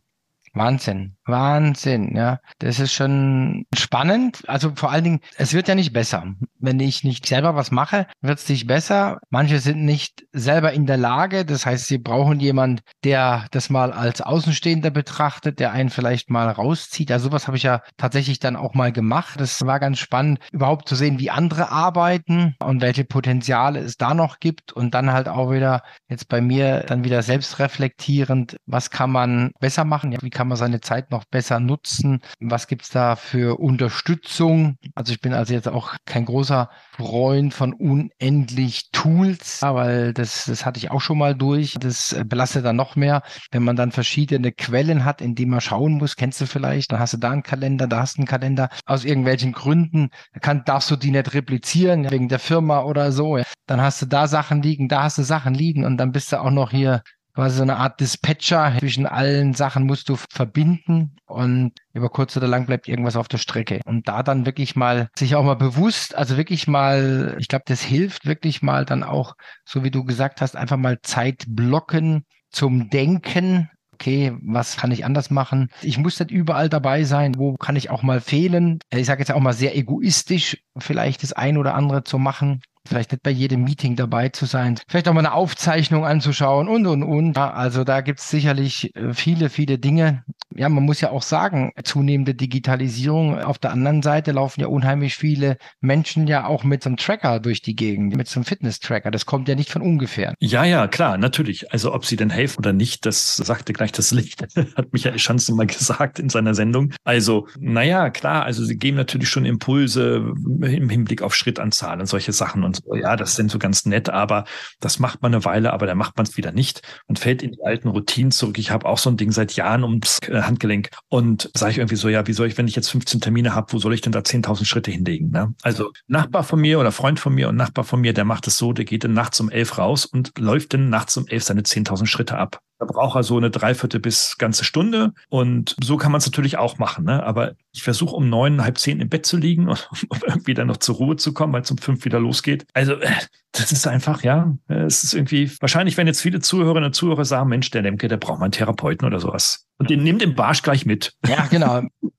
Wahnsinn, 0.52 1.16
Wahnsinn, 1.26 2.16
ja. 2.16 2.40
Das 2.58 2.80
ist 2.80 2.92
schon 2.92 3.66
spannend. 3.74 4.42
Also 4.48 4.72
vor 4.74 4.90
allen 4.90 5.04
Dingen, 5.04 5.20
es 5.36 5.54
wird 5.54 5.68
ja 5.68 5.76
nicht 5.76 5.92
besser. 5.92 6.24
Wenn 6.58 6.80
ich 6.80 7.04
nicht 7.04 7.26
selber 7.26 7.54
was 7.54 7.70
mache, 7.70 8.06
wird 8.20 8.38
es 8.38 8.48
nicht 8.48 8.66
besser. 8.66 9.18
Manche 9.30 9.60
sind 9.60 9.84
nicht 9.84 10.24
selber 10.32 10.72
in 10.72 10.86
der 10.86 10.96
Lage. 10.96 11.44
Das 11.44 11.66
heißt, 11.66 11.86
sie 11.86 11.98
brauchen 11.98 12.40
jemand, 12.40 12.82
der 13.04 13.46
das 13.52 13.70
mal 13.70 13.92
als 13.92 14.20
Außenstehender 14.20 14.90
betrachtet, 14.90 15.60
der 15.60 15.72
einen 15.72 15.90
vielleicht 15.90 16.30
mal 16.30 16.48
rauszieht. 16.48 17.12
Also 17.12 17.28
sowas 17.28 17.46
habe 17.46 17.56
ich 17.56 17.62
ja 17.62 17.82
tatsächlich 17.96 18.40
dann 18.40 18.56
auch 18.56 18.74
mal 18.74 18.90
gemacht. 18.90 19.40
Das 19.40 19.64
war 19.64 19.78
ganz 19.78 19.98
spannend, 20.00 20.40
überhaupt 20.50 20.88
zu 20.88 20.96
sehen, 20.96 21.20
wie 21.20 21.30
andere 21.30 21.70
arbeiten 21.70 22.56
und 22.58 22.80
welche 22.80 23.04
Potenziale 23.04 23.78
es 23.78 23.96
da 23.96 24.14
noch 24.14 24.40
gibt. 24.40 24.72
Und 24.72 24.94
dann 24.94 25.12
halt 25.12 25.28
auch 25.28 25.52
wieder 25.52 25.82
jetzt 26.08 26.28
bei 26.28 26.40
mir 26.40 26.80
dann 26.80 27.04
wieder 27.04 27.22
selbst 27.22 27.58
reflektierend, 27.60 28.56
was 28.66 28.90
kann 28.90 29.10
man 29.12 29.52
besser 29.60 29.84
machen? 29.84 30.10
Ja, 30.10 30.18
wie 30.22 30.30
kann 30.30 30.39
man 30.48 30.56
seine 30.56 30.80
Zeit 30.80 31.10
noch 31.10 31.24
besser 31.24 31.60
nutzen? 31.60 32.20
Was 32.40 32.66
gibt's 32.66 32.90
da 32.90 33.16
für 33.16 33.58
Unterstützung? 33.58 34.76
Also 34.94 35.12
ich 35.12 35.20
bin 35.20 35.32
also 35.32 35.54
jetzt 35.54 35.68
auch 35.68 35.96
kein 36.04 36.24
großer 36.24 36.70
Freund 36.92 37.54
von 37.54 37.72
unendlich 37.72 38.90
Tools, 38.92 39.62
weil 39.62 40.12
das, 40.12 40.46
das 40.46 40.66
hatte 40.66 40.78
ich 40.78 40.90
auch 40.90 41.00
schon 41.00 41.18
mal 41.18 41.34
durch. 41.34 41.76
Das 41.80 42.16
belastet 42.26 42.64
dann 42.64 42.76
noch 42.76 42.96
mehr, 42.96 43.22
wenn 43.50 43.62
man 43.62 43.76
dann 43.76 43.92
verschiedene 43.92 44.52
Quellen 44.52 45.04
hat, 45.04 45.20
in 45.20 45.34
die 45.34 45.46
man 45.46 45.60
schauen 45.60 45.94
muss. 45.94 46.16
Kennst 46.16 46.40
du 46.40 46.46
vielleicht? 46.46 46.92
Dann 46.92 46.98
hast 46.98 47.14
du 47.14 47.18
da 47.18 47.30
einen 47.30 47.42
Kalender, 47.42 47.86
da 47.86 48.00
hast 48.00 48.16
du 48.16 48.20
einen 48.20 48.28
Kalender. 48.28 48.68
Aus 48.86 49.04
irgendwelchen 49.04 49.52
Gründen 49.52 50.10
kann, 50.40 50.64
darfst 50.64 50.90
du 50.90 50.96
die 50.96 51.10
nicht 51.10 51.34
replizieren, 51.34 52.10
wegen 52.10 52.28
der 52.28 52.38
Firma 52.38 52.82
oder 52.82 53.12
so. 53.12 53.38
Dann 53.66 53.80
hast 53.80 54.02
du 54.02 54.06
da 54.06 54.26
Sachen 54.26 54.62
liegen, 54.62 54.88
da 54.88 55.04
hast 55.04 55.18
du 55.18 55.22
Sachen 55.22 55.54
liegen 55.54 55.84
und 55.84 55.96
dann 55.96 56.12
bist 56.12 56.32
du 56.32 56.40
auch 56.40 56.50
noch 56.50 56.70
hier 56.70 57.02
quasi 57.40 57.56
so 57.56 57.62
eine 57.62 57.76
Art 57.76 58.00
Dispatcher. 58.00 58.76
Zwischen 58.80 59.06
allen 59.06 59.54
Sachen 59.54 59.84
musst 59.86 60.10
du 60.10 60.16
verbinden 60.16 61.16
und 61.24 61.72
über 61.94 62.10
kurz 62.10 62.36
oder 62.36 62.46
lang 62.46 62.66
bleibt 62.66 62.86
irgendwas 62.86 63.16
auf 63.16 63.28
der 63.28 63.38
Strecke. 63.38 63.80
Und 63.86 64.08
da 64.08 64.22
dann 64.22 64.44
wirklich 64.44 64.76
mal 64.76 65.08
sich 65.16 65.34
auch 65.36 65.44
mal 65.44 65.54
bewusst, 65.54 66.14
also 66.14 66.36
wirklich 66.36 66.68
mal, 66.68 67.36
ich 67.38 67.48
glaube, 67.48 67.64
das 67.66 67.80
hilft 67.80 68.26
wirklich 68.26 68.60
mal 68.60 68.84
dann 68.84 69.02
auch, 69.02 69.36
so 69.64 69.82
wie 69.82 69.90
du 69.90 70.04
gesagt 70.04 70.42
hast, 70.42 70.54
einfach 70.54 70.76
mal 70.76 70.98
Zeit 71.00 71.44
blocken 71.48 72.26
zum 72.50 72.90
Denken, 72.90 73.70
okay, 73.94 74.36
was 74.42 74.76
kann 74.76 74.92
ich 74.92 75.06
anders 75.06 75.30
machen? 75.30 75.70
Ich 75.80 75.96
muss 75.96 76.20
nicht 76.20 76.30
überall 76.30 76.68
dabei 76.68 77.04
sein. 77.04 77.38
Wo 77.38 77.56
kann 77.56 77.76
ich 77.76 77.88
auch 77.88 78.02
mal 78.02 78.20
fehlen? 78.20 78.80
Ich 78.90 79.06
sage 79.06 79.20
jetzt 79.20 79.32
auch 79.32 79.40
mal 79.40 79.54
sehr 79.54 79.74
egoistisch, 79.76 80.58
vielleicht 80.76 81.22
das 81.22 81.32
ein 81.32 81.56
oder 81.56 81.74
andere 81.74 82.04
zu 82.04 82.18
machen 82.18 82.60
vielleicht 82.90 83.12
nicht 83.12 83.22
bei 83.22 83.30
jedem 83.30 83.64
Meeting 83.64 83.96
dabei 83.96 84.28
zu 84.28 84.44
sein, 84.46 84.78
vielleicht 84.88 85.08
auch 85.08 85.14
mal 85.14 85.20
eine 85.20 85.32
Aufzeichnung 85.32 86.04
anzuschauen 86.04 86.68
und, 86.68 86.86
und, 86.86 87.02
und. 87.02 87.36
Ja, 87.36 87.52
also 87.52 87.84
da 87.84 88.00
gibt 88.00 88.20
es 88.20 88.28
sicherlich 88.28 88.94
äh, 88.96 89.14
viele, 89.14 89.48
viele 89.48 89.78
Dinge. 89.78 90.24
Ja, 90.54 90.68
man 90.68 90.84
muss 90.84 91.00
ja 91.00 91.10
auch 91.10 91.22
sagen, 91.22 91.70
zunehmende 91.84 92.34
Digitalisierung. 92.34 93.38
Auf 93.38 93.58
der 93.58 93.70
anderen 93.70 94.02
Seite 94.02 94.32
laufen 94.32 94.60
ja 94.60 94.66
unheimlich 94.66 95.14
viele 95.14 95.56
Menschen 95.80 96.26
ja 96.26 96.46
auch 96.46 96.64
mit 96.64 96.82
so 96.82 96.88
einem 96.88 96.96
Tracker 96.96 97.38
durch 97.38 97.62
die 97.62 97.76
Gegend, 97.76 98.16
mit 98.16 98.26
so 98.26 98.40
einem 98.40 98.44
Fitness-Tracker. 98.44 99.12
Das 99.12 99.26
kommt 99.26 99.48
ja 99.48 99.54
nicht 99.54 99.70
von 99.70 99.80
ungefähr. 99.80 100.34
Ja, 100.40 100.64
ja, 100.64 100.88
klar, 100.88 101.18
natürlich. 101.18 101.72
Also 101.72 101.94
ob 101.94 102.04
sie 102.04 102.16
denn 102.16 102.30
helfen 102.30 102.58
oder 102.58 102.72
nicht, 102.72 103.06
das 103.06 103.36
sagte 103.36 103.72
gleich 103.72 103.92
das 103.92 104.10
Licht, 104.10 104.42
hat 104.76 104.92
Michael 104.92 105.20
Schanze 105.20 105.54
mal 105.54 105.66
gesagt 105.68 106.18
in 106.18 106.28
seiner 106.28 106.54
Sendung. 106.54 106.92
Also, 107.04 107.46
naja, 107.60 108.10
klar, 108.10 108.44
also 108.44 108.64
sie 108.64 108.76
geben 108.76 108.96
natürlich 108.96 109.28
schon 109.28 109.44
Impulse 109.44 110.34
im 110.62 110.88
Hinblick 110.88 111.22
auf 111.22 111.34
Schrittanzahl 111.36 112.00
und 112.00 112.06
solche 112.06 112.32
Sachen 112.32 112.64
und 112.64 112.79
ja, 112.94 113.16
das 113.16 113.36
sind 113.36 113.50
so 113.50 113.58
ganz 113.58 113.86
nett, 113.86 114.08
aber 114.08 114.44
das 114.80 114.98
macht 114.98 115.22
man 115.22 115.34
eine 115.34 115.44
Weile, 115.44 115.72
aber 115.72 115.86
dann 115.86 115.98
macht 115.98 116.16
man 116.16 116.26
es 116.26 116.36
wieder 116.36 116.52
nicht 116.52 116.82
und 117.06 117.18
fällt 117.18 117.42
in 117.42 117.52
die 117.52 117.62
alten 117.64 117.88
Routinen 117.88 118.30
zurück. 118.30 118.58
Ich 118.58 118.70
habe 118.70 118.86
auch 118.86 118.98
so 118.98 119.10
ein 119.10 119.16
Ding 119.16 119.32
seit 119.32 119.52
Jahren 119.52 119.84
ums 119.84 120.18
äh, 120.28 120.42
Handgelenk 120.42 120.90
und 121.08 121.50
sage 121.54 121.72
ich 121.72 121.78
irgendwie 121.78 121.96
so, 121.96 122.08
ja, 122.08 122.26
wie 122.26 122.32
soll 122.32 122.48
ich, 122.48 122.58
wenn 122.58 122.68
ich 122.68 122.76
jetzt 122.76 122.90
15 122.90 123.20
Termine 123.20 123.54
habe, 123.54 123.72
wo 123.72 123.78
soll 123.78 123.94
ich 123.94 124.00
denn 124.00 124.12
da 124.12 124.20
10.000 124.20 124.64
Schritte 124.64 124.90
hinlegen? 124.90 125.30
Ne? 125.30 125.54
Also 125.62 125.92
Nachbar 126.06 126.44
von 126.44 126.60
mir 126.60 126.80
oder 126.80 126.92
Freund 126.92 127.20
von 127.20 127.34
mir 127.34 127.48
und 127.48 127.56
Nachbar 127.56 127.84
von 127.84 128.00
mir, 128.00 128.12
der 128.12 128.24
macht 128.24 128.46
es 128.46 128.58
so, 128.58 128.72
der 128.72 128.84
geht 128.84 129.04
dann 129.04 129.12
nachts 129.12 129.40
um 129.40 129.50
elf 129.50 129.78
raus 129.78 130.06
und 130.06 130.38
läuft 130.38 130.74
dann 130.74 130.88
nachts 130.90 131.16
um 131.16 131.26
elf 131.26 131.44
seine 131.44 131.62
10.000 131.62 132.06
Schritte 132.06 132.38
ab. 132.38 132.60
Da 132.80 132.86
braucht 132.86 133.14
er 133.14 133.22
so 133.22 133.36
eine 133.36 133.50
Dreiviertel 133.50 134.00
bis 134.00 134.38
ganze 134.38 134.64
Stunde. 134.64 135.12
Und 135.28 135.76
so 135.82 135.98
kann 135.98 136.12
man 136.12 136.18
es 136.18 136.26
natürlich 136.26 136.56
auch 136.56 136.78
machen. 136.78 137.04
Ne? 137.04 137.22
Aber 137.22 137.52
ich 137.72 137.82
versuche 137.82 138.16
um 138.16 138.30
neun, 138.30 138.62
halb 138.64 138.78
zehn 138.78 139.00
im 139.00 139.10
Bett 139.10 139.26
zu 139.26 139.36
liegen, 139.36 139.68
um 140.08 140.18
irgendwie 140.26 140.54
dann 140.54 140.66
noch 140.66 140.78
zur 140.78 140.96
Ruhe 140.96 141.16
zu 141.16 141.34
kommen, 141.34 141.52
weil 141.52 141.60
es 141.60 141.70
um 141.70 141.76
fünf 141.76 142.06
wieder 142.06 142.18
losgeht. 142.18 142.66
Also 142.72 142.94
äh, 142.94 143.12
das 143.52 143.70
ist 143.70 143.86
einfach, 143.86 144.22
ja, 144.22 144.56
es 144.68 145.04
ist 145.04 145.12
irgendwie, 145.12 145.50
wahrscheinlich, 145.60 145.96
wenn 145.96 146.06
jetzt 146.06 146.22
viele 146.22 146.40
Zuhörerinnen 146.40 146.86
und 146.86 146.94
Zuhörer 146.94 147.24
sagen, 147.24 147.50
Mensch, 147.50 147.70
der 147.70 147.82
Lemke, 147.82 148.08
der 148.08 148.16
braucht 148.16 148.38
mal 148.38 148.46
einen 148.46 148.52
Therapeuten 148.52 149.06
oder 149.06 149.20
sowas. 149.20 149.66
Und 149.78 149.90
den 149.90 150.02
nimmt 150.02 150.22
den 150.22 150.34
Barsch 150.34 150.62
gleich 150.62 150.86
mit. 150.86 151.14
Ja, 151.26 151.46
genau. 151.50 151.82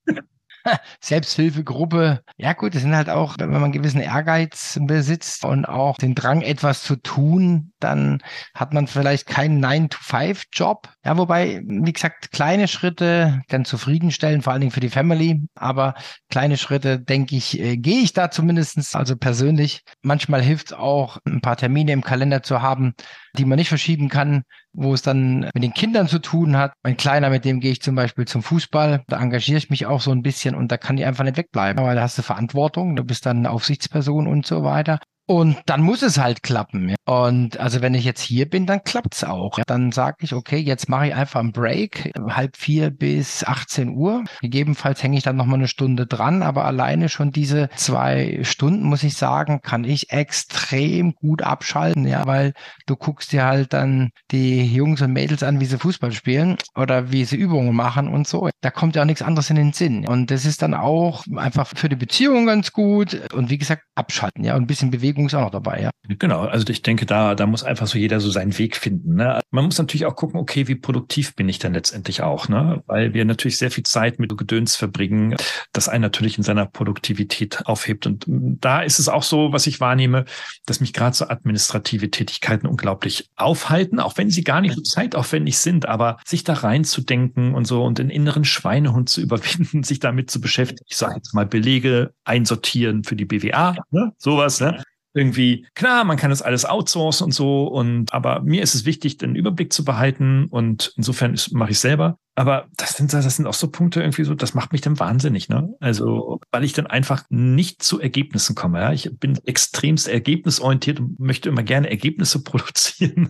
Selbsthilfegruppe. 1.01 2.21
Ja 2.37 2.53
gut, 2.53 2.75
das 2.75 2.81
sind 2.81 2.95
halt 2.95 3.09
auch, 3.09 3.35
wenn 3.39 3.50
man 3.51 3.63
einen 3.63 3.71
gewissen 3.74 4.01
Ehrgeiz 4.01 4.79
besitzt 4.81 5.45
und 5.45 5.65
auch 5.65 5.97
den 5.97 6.15
Drang, 6.15 6.41
etwas 6.41 6.83
zu 6.83 6.95
tun, 6.95 7.71
dann 7.79 8.21
hat 8.53 8.74
man 8.74 8.87
vielleicht 8.87 9.27
keinen 9.27 9.63
9-to-5-Job. 9.63 10.89
Ja, 11.03 11.17
wobei, 11.17 11.61
wie 11.65 11.93
gesagt, 11.93 12.31
kleine 12.31 12.67
Schritte 12.67 13.41
dann 13.50 13.65
zufriedenstellen, 13.65 14.41
vor 14.41 14.53
allen 14.53 14.61
Dingen 14.61 14.71
für 14.71 14.79
die 14.79 14.89
Family. 14.89 15.47
Aber 15.55 15.95
kleine 16.29 16.57
Schritte, 16.57 17.00
denke 17.00 17.35
ich, 17.35 17.59
äh, 17.59 17.77
gehe 17.77 18.01
ich 18.01 18.13
da 18.13 18.31
zumindestens 18.31 18.95
also 18.95 19.15
persönlich. 19.15 19.83
Manchmal 20.01 20.41
hilft 20.41 20.67
es 20.67 20.74
auch, 20.74 21.17
ein 21.25 21.41
paar 21.41 21.57
Termine 21.57 21.91
im 21.91 22.03
Kalender 22.03 22.43
zu 22.43 22.61
haben, 22.61 22.93
die 23.37 23.46
man 23.46 23.57
nicht 23.57 23.70
verschieben 23.70 24.09
kann, 24.09 24.44
wo 24.74 24.94
es 24.94 25.01
dann 25.01 25.50
mit 25.53 25.63
den 25.63 25.74
Kindern 25.74 26.07
zu 26.07 26.20
tun 26.20 26.57
hat. 26.57 26.74
Mein 26.83 26.98
Kleiner, 26.98 27.29
mit 27.29 27.46
dem 27.46 27.59
gehe 27.59 27.72
ich 27.72 27.81
zum 27.81 27.96
Beispiel 27.96 28.25
zum 28.25 28.44
Fußball. 28.44 29.03
Da 29.07 29.22
engagiere 29.22 29.57
ich 29.57 29.70
mich 29.70 29.85
auch 29.85 30.01
so 30.01 30.11
ein 30.11 30.22
bisschen 30.22 30.55
und 30.55 30.72
da 30.72 30.77
kann 30.77 30.98
die 30.98 31.05
einfach 31.05 31.24
nicht 31.24 31.37
wegbleiben, 31.37 31.83
weil 31.83 31.96
da 31.96 32.01
hast 32.01 32.17
du 32.17 32.22
Verantwortung, 32.22 32.96
du 32.96 33.03
bist 33.03 33.25
dann 33.25 33.46
Aufsichtsperson 33.46 34.27
und 34.27 34.46
so 34.46 34.63
weiter. 34.63 35.00
Und 35.31 35.55
dann 35.65 35.81
muss 35.81 36.01
es 36.01 36.17
halt 36.17 36.44
klappen. 36.44 36.94
Und 37.05 37.57
also 37.57 37.81
wenn 37.81 37.94
ich 37.94 38.03
jetzt 38.03 38.20
hier 38.20 38.50
bin, 38.50 38.65
dann 38.65 38.83
klappt's 38.83 39.24
auch. 39.24 39.59
Dann 39.65 39.94
sage 39.94 40.17
ich, 40.24 40.33
okay, 40.33 40.57
jetzt 40.57 40.89
mache 40.89 41.07
ich 41.07 41.15
einfach 41.15 41.39
einen 41.39 41.53
Break, 41.53 42.11
halb 42.27 42.57
vier 42.57 42.89
bis 42.89 43.46
18 43.46 43.96
Uhr. 43.96 44.25
Gegebenenfalls 44.41 45.01
hänge 45.01 45.17
ich 45.17 45.24
dann 45.24 45.37
nochmal 45.37 45.59
eine 45.59 45.70
Stunde 45.70 46.05
dran, 46.05 46.44
aber 46.44 46.65
alleine 46.65 47.07
schon 47.07 47.31
diese 47.31 47.70
zwei 47.77 48.39
Stunden, 48.44 48.83
muss 48.83 49.03
ich 49.03 49.15
sagen, 49.15 49.61
kann 49.61 49.85
ich 49.85 50.11
extrem 50.11 51.13
gut 51.13 51.44
abschalten, 51.44 52.05
ja, 52.05 52.27
weil 52.27 52.51
du 52.85 52.98
guckst 52.98 53.31
dir 53.31 53.46
halt 53.46 53.72
dann 53.72 54.09
die 54.31 54.65
Jungs 54.65 55.01
und 55.01 55.13
Mädels 55.13 55.44
an, 55.44 55.61
wie 55.61 55.65
sie 55.65 55.79
Fußball 55.79 56.11
spielen 56.11 56.57
oder 56.75 57.13
wie 57.13 57.24
sie 57.24 57.37
Übungen 57.37 57.74
machen 57.74 58.09
und 58.09 58.27
so. 58.27 58.50
Da 58.59 58.70
kommt 58.70 58.98
ja 58.98 59.03
auch 59.03 59.07
nichts 59.07 59.22
anderes 59.22 59.50
in 59.50 59.55
den 59.55 59.72
Sinn. 59.72 60.05
Und 60.05 60.29
das 60.29 60.44
ist 60.44 60.61
dann 60.61 60.74
auch 60.74 61.24
einfach 61.37 61.67
für 61.74 61.87
die 61.87 61.96
Beziehung 61.96 62.48
ganz 62.48 62.74
gut 62.74 63.31
und 63.33 63.50
wie 63.50 63.57
gesagt, 63.57 63.83
abschalten, 63.96 64.44
ja, 64.44 64.55
und 64.57 64.63
ein 64.63 64.67
bisschen 64.67 64.91
Bewegung 64.91 65.21
Bewegung 65.22 65.27
ist 65.27 65.36
auch 65.36 65.42
noch 65.42 65.51
dabei, 65.51 65.81
ja. 65.81 65.92
Genau, 66.20 66.42
also 66.42 66.68
ich 66.68 66.81
denke, 66.81 67.05
da, 67.05 67.36
da 67.36 67.46
muss 67.46 67.64
einfach 67.64 67.88
so 67.88 67.98
jeder 67.98 68.20
so 68.20 68.29
seinen 68.31 68.57
Weg 68.57 68.75
finden. 68.75 69.16
Ne? 69.16 69.40
Man 69.51 69.66
muss 69.66 69.77
natürlich 69.77 70.05
auch 70.05 70.16
gucken, 70.16 70.40
okay, 70.40 70.68
wie 70.68 70.75
produktiv 70.75 71.36
bin 71.36 71.48
ich 71.48 71.60
denn 71.60 71.74
letztendlich 71.74 72.22
auch, 72.22 72.50
ne? 72.50 72.84
Weil 72.88 73.14
wir 73.14 73.24
natürlich 73.24 73.57
sehr 73.57 73.72
viel 73.72 73.84
Zeit 73.84 74.20
mit 74.20 74.36
Gedöns 74.38 74.75
verbringen, 74.75 75.36
das 75.74 75.90
einen 75.90 76.01
natürlich 76.01 76.38
in 76.38 76.44
seiner 76.44 76.66
Produktivität 76.66 77.66
aufhebt. 77.66 78.07
Und 78.07 78.25
da 78.27 78.81
ist 78.81 79.00
es 79.00 79.10
auch 79.10 79.24
so, 79.24 79.53
was 79.53 79.68
ich 79.68 79.79
wahrnehme, 79.79 80.25
dass 80.66 80.79
mich 80.79 80.94
gerade 80.94 81.16
so 81.16 81.27
administrative 81.27 82.10
Tätigkeiten 82.10 82.68
unglaublich 82.68 83.29
aufhalten, 83.36 84.00
auch 84.00 84.18
wenn 84.18 84.29
sie 84.29 84.44
gar 84.44 84.62
nicht 84.62 84.75
so 84.75 84.81
zeitaufwendig 84.81 85.57
sind, 85.57 85.88
aber 85.88 86.18
sich 86.25 86.44
da 86.44 86.53
reinzudenken 86.53 87.53
und 87.53 87.66
so 87.66 87.84
und 87.84 88.00
den 88.00 88.10
inneren 88.10 88.44
Schweinehund 88.44 89.10
zu 89.10 89.22
überwinden, 89.22 89.84
sich 89.84 90.00
damit 90.00 90.31
zu 90.31 90.42
beschäftigen. 90.42 90.86
Ich 90.90 90.98
sage 90.98 91.16
jetzt 91.16 91.34
mal 91.34 91.46
Belege 91.46 92.14
einsortieren 92.24 93.03
für 93.03 93.16
die 93.16 93.25
BWA, 93.25 93.75
ne? 93.92 94.14
sowas, 94.18 94.60
ne? 94.60 94.81
Irgendwie, 95.13 95.67
klar, 95.75 96.03
man 96.03 96.17
kann 96.17 96.29
das 96.29 96.41
alles 96.41 96.65
outsourcen 96.65 97.25
und 97.25 97.31
so, 97.31 97.67
und 97.67 98.13
aber 98.13 98.41
mir 98.41 98.61
ist 98.61 98.75
es 98.75 98.85
wichtig, 98.85 99.17
den 99.17 99.35
Überblick 99.35 99.74
zu 99.74 99.83
behalten 99.83 100.45
und 100.50 100.93
insofern 100.97 101.35
mache 101.51 101.71
ich 101.71 101.79
selber. 101.79 102.17
Aber 102.35 102.67
das 102.77 102.96
sind, 102.96 103.11
das 103.11 103.35
sind 103.35 103.46
auch 103.46 103.53
so 103.53 103.70
Punkte 103.70 104.00
irgendwie 104.00 104.24
so, 104.24 104.33
das 104.33 104.53
macht 104.53 104.72
mich 104.72 104.81
dann 104.81 105.00
wahnsinnig, 105.00 105.50
ne? 105.50 105.75
Also, 105.81 106.39
weil 106.51 106.63
ich 106.63 106.72
dann 106.72 106.87
einfach 106.87 107.24
nicht 107.29 107.83
zu 107.83 108.00
Ergebnissen 108.00 108.55
komme. 108.55 108.79
Ja? 108.79 108.94
Ich 108.94 109.09
bin 109.20 109.37
extremst 109.46 110.07
ergebnisorientiert 110.07 111.01
und 111.01 111.20
möchte 111.20 111.50
immer 111.50 111.63
gerne 111.63 111.89
Ergebnisse 111.89 112.44
produzieren. 112.44 113.29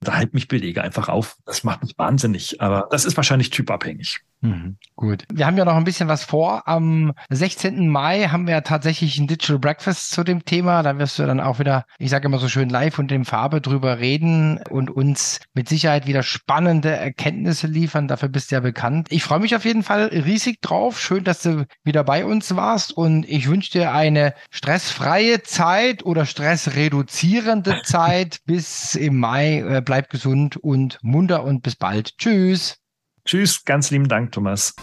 da 0.00 0.16
halt 0.16 0.34
mich 0.34 0.48
Belege 0.48 0.82
einfach 0.82 1.08
auf. 1.08 1.36
Das 1.46 1.64
macht 1.64 1.82
mich 1.82 1.94
wahnsinnig. 1.96 2.60
Aber 2.60 2.88
das 2.90 3.04
ist 3.04 3.16
wahrscheinlich 3.16 3.50
typabhängig. 3.50 4.20
Mhm, 4.42 4.76
gut. 4.94 5.24
Wir 5.32 5.46
haben 5.46 5.56
ja 5.56 5.64
noch 5.64 5.76
ein 5.76 5.84
bisschen 5.84 6.08
was 6.08 6.22
vor. 6.22 6.68
Am 6.68 7.14
16. 7.30 7.88
Mai 7.88 8.28
haben 8.28 8.46
wir 8.46 8.62
tatsächlich 8.62 9.18
ein 9.18 9.26
Digital 9.26 9.58
Breakfast 9.58 10.10
zu 10.10 10.22
dem 10.22 10.44
Thema. 10.44 10.82
Da 10.82 10.98
wirst 10.98 11.18
du 11.18 11.24
dann 11.24 11.40
auch 11.40 11.60
wieder, 11.60 11.86
ich 11.98 12.10
sage 12.10 12.26
immer 12.26 12.38
so 12.38 12.48
schön 12.48 12.68
live 12.68 12.98
und 12.98 13.10
in 13.10 13.24
Farbe 13.24 13.62
drüber 13.62 14.00
reden 14.00 14.60
und 14.68 14.90
uns 14.90 15.40
mit 15.54 15.70
Sicherheit 15.70 16.06
wieder 16.06 16.22
spannende 16.22 16.90
Erkenntnisse 16.90 17.66
liefern. 17.68 18.06
Dafür 18.06 18.28
bist 18.34 18.50
ja 18.50 18.60
bekannt. 18.60 19.06
Ich 19.10 19.22
freue 19.22 19.38
mich 19.38 19.56
auf 19.56 19.64
jeden 19.64 19.82
Fall 19.82 20.06
riesig 20.06 20.60
drauf. 20.60 21.00
Schön, 21.00 21.24
dass 21.24 21.42
du 21.42 21.66
wieder 21.84 22.04
bei 22.04 22.26
uns 22.26 22.54
warst 22.54 22.92
und 22.92 23.26
ich 23.26 23.48
wünsche 23.48 23.70
dir 23.70 23.92
eine 23.92 24.34
stressfreie 24.50 25.42
Zeit 25.42 26.04
oder 26.04 26.26
stressreduzierende 26.26 27.80
Zeit 27.84 28.40
bis 28.44 28.96
im 28.96 29.20
Mai. 29.20 29.80
Bleib 29.84 30.10
gesund 30.10 30.56
und 30.56 30.98
munter 31.02 31.44
und 31.44 31.62
bis 31.62 31.76
bald. 31.76 32.18
Tschüss. 32.18 32.76
Tschüss, 33.24 33.64
ganz 33.64 33.90
lieben 33.90 34.08
Dank, 34.08 34.32
Thomas. 34.32 34.74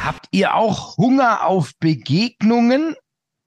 Habt 0.00 0.26
ihr 0.32 0.54
auch 0.54 0.96
Hunger 0.96 1.46
auf 1.46 1.72
Begegnungen? 1.78 2.96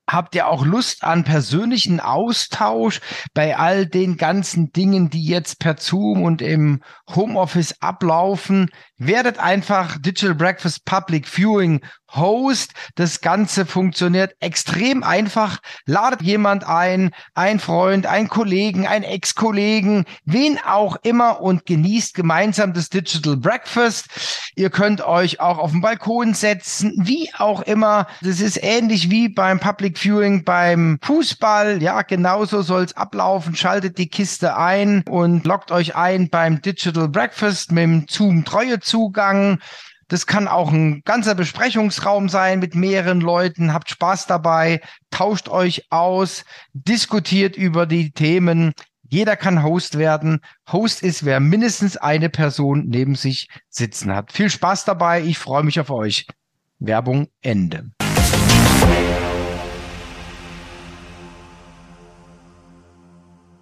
Habt 0.09 0.33
ihr 0.33 0.47
auch 0.47 0.65
Lust 0.65 1.03
an 1.03 1.23
persönlichen 1.23 1.99
Austausch 1.99 2.99
bei 3.35 3.55
all 3.57 3.85
den 3.85 4.17
ganzen 4.17 4.71
Dingen, 4.71 5.11
die 5.11 5.23
jetzt 5.23 5.59
per 5.59 5.77
Zoom 5.77 6.23
und 6.23 6.41
im 6.41 6.81
Homeoffice 7.13 7.75
ablaufen? 7.79 8.71
Werdet 8.97 9.37
einfach 9.37 9.99
Digital 9.99 10.33
Breakfast 10.33 10.83
Public 10.83 11.27
Viewing 11.27 11.81
Host. 12.15 12.73
Das 12.95 13.21
Ganze 13.21 13.65
funktioniert 13.65 14.35
extrem 14.39 15.03
einfach. 15.03 15.59
Ladet 15.85 16.21
jemand 16.21 16.63
ein, 16.63 17.11
ein 17.33 17.59
Freund, 17.59 18.05
ein 18.05 18.27
Kollegen, 18.27 18.87
ein 18.87 19.03
Ex-Kollegen, 19.03 20.05
wen 20.25 20.59
auch 20.65 20.97
immer 21.03 21.41
und 21.41 21.65
genießt 21.65 22.13
gemeinsam 22.13 22.73
das 22.73 22.89
Digital 22.89 23.37
Breakfast. 23.37 24.07
Ihr 24.55 24.69
könnt 24.69 25.01
euch 25.01 25.39
auch 25.39 25.57
auf 25.57 25.71
den 25.71 25.81
Balkon 25.81 26.33
setzen, 26.33 26.93
wie 26.97 27.29
auch 27.37 27.61
immer. 27.61 28.07
Das 28.21 28.41
ist 28.41 28.61
ähnlich 28.61 29.09
wie 29.09 29.29
beim 29.29 29.59
Public 29.59 29.97
Viewing 29.97 30.43
beim 30.43 30.99
Fußball. 31.01 31.81
Ja, 31.81 32.01
genauso 32.01 32.61
soll 32.61 32.83
es 32.83 32.97
ablaufen. 32.97 33.55
Schaltet 33.55 33.97
die 33.97 34.09
Kiste 34.09 34.57
ein 34.57 35.03
und 35.07 35.45
loggt 35.45 35.71
euch 35.71 35.95
ein 35.95 36.29
beim 36.29 36.61
Digital 36.61 37.07
Breakfast 37.07 37.71
mit 37.71 37.83
dem 37.83 38.05
Zoom-Treue-Zugang. 38.09 39.59
Das 40.09 40.25
kann 40.25 40.47
auch 40.47 40.71
ein 40.71 41.03
ganzer 41.05 41.35
Besprechungsraum 41.35 42.29
sein 42.29 42.59
mit 42.59 42.75
mehreren 42.75 43.21
Leuten. 43.21 43.73
Habt 43.73 43.89
Spaß 43.89 44.25
dabei, 44.25 44.81
tauscht 45.11 45.47
euch 45.49 45.85
aus, 45.91 46.43
diskutiert 46.73 47.55
über 47.55 47.85
die 47.85 48.11
Themen. 48.11 48.73
Jeder 49.07 49.35
kann 49.35 49.63
Host 49.63 49.97
werden. 49.97 50.41
Host 50.71 51.03
ist, 51.03 51.25
wer 51.25 51.39
mindestens 51.39 51.95
eine 51.95 52.29
Person 52.29 52.85
neben 52.87 53.15
sich 53.15 53.49
sitzen 53.69 54.13
hat. 54.13 54.31
Viel 54.33 54.49
Spaß 54.49 54.85
dabei. 54.85 55.21
Ich 55.21 55.37
freue 55.37 55.63
mich 55.63 55.79
auf 55.79 55.91
euch. 55.91 56.27
Werbung 56.79 57.27
Ende. 57.41 57.91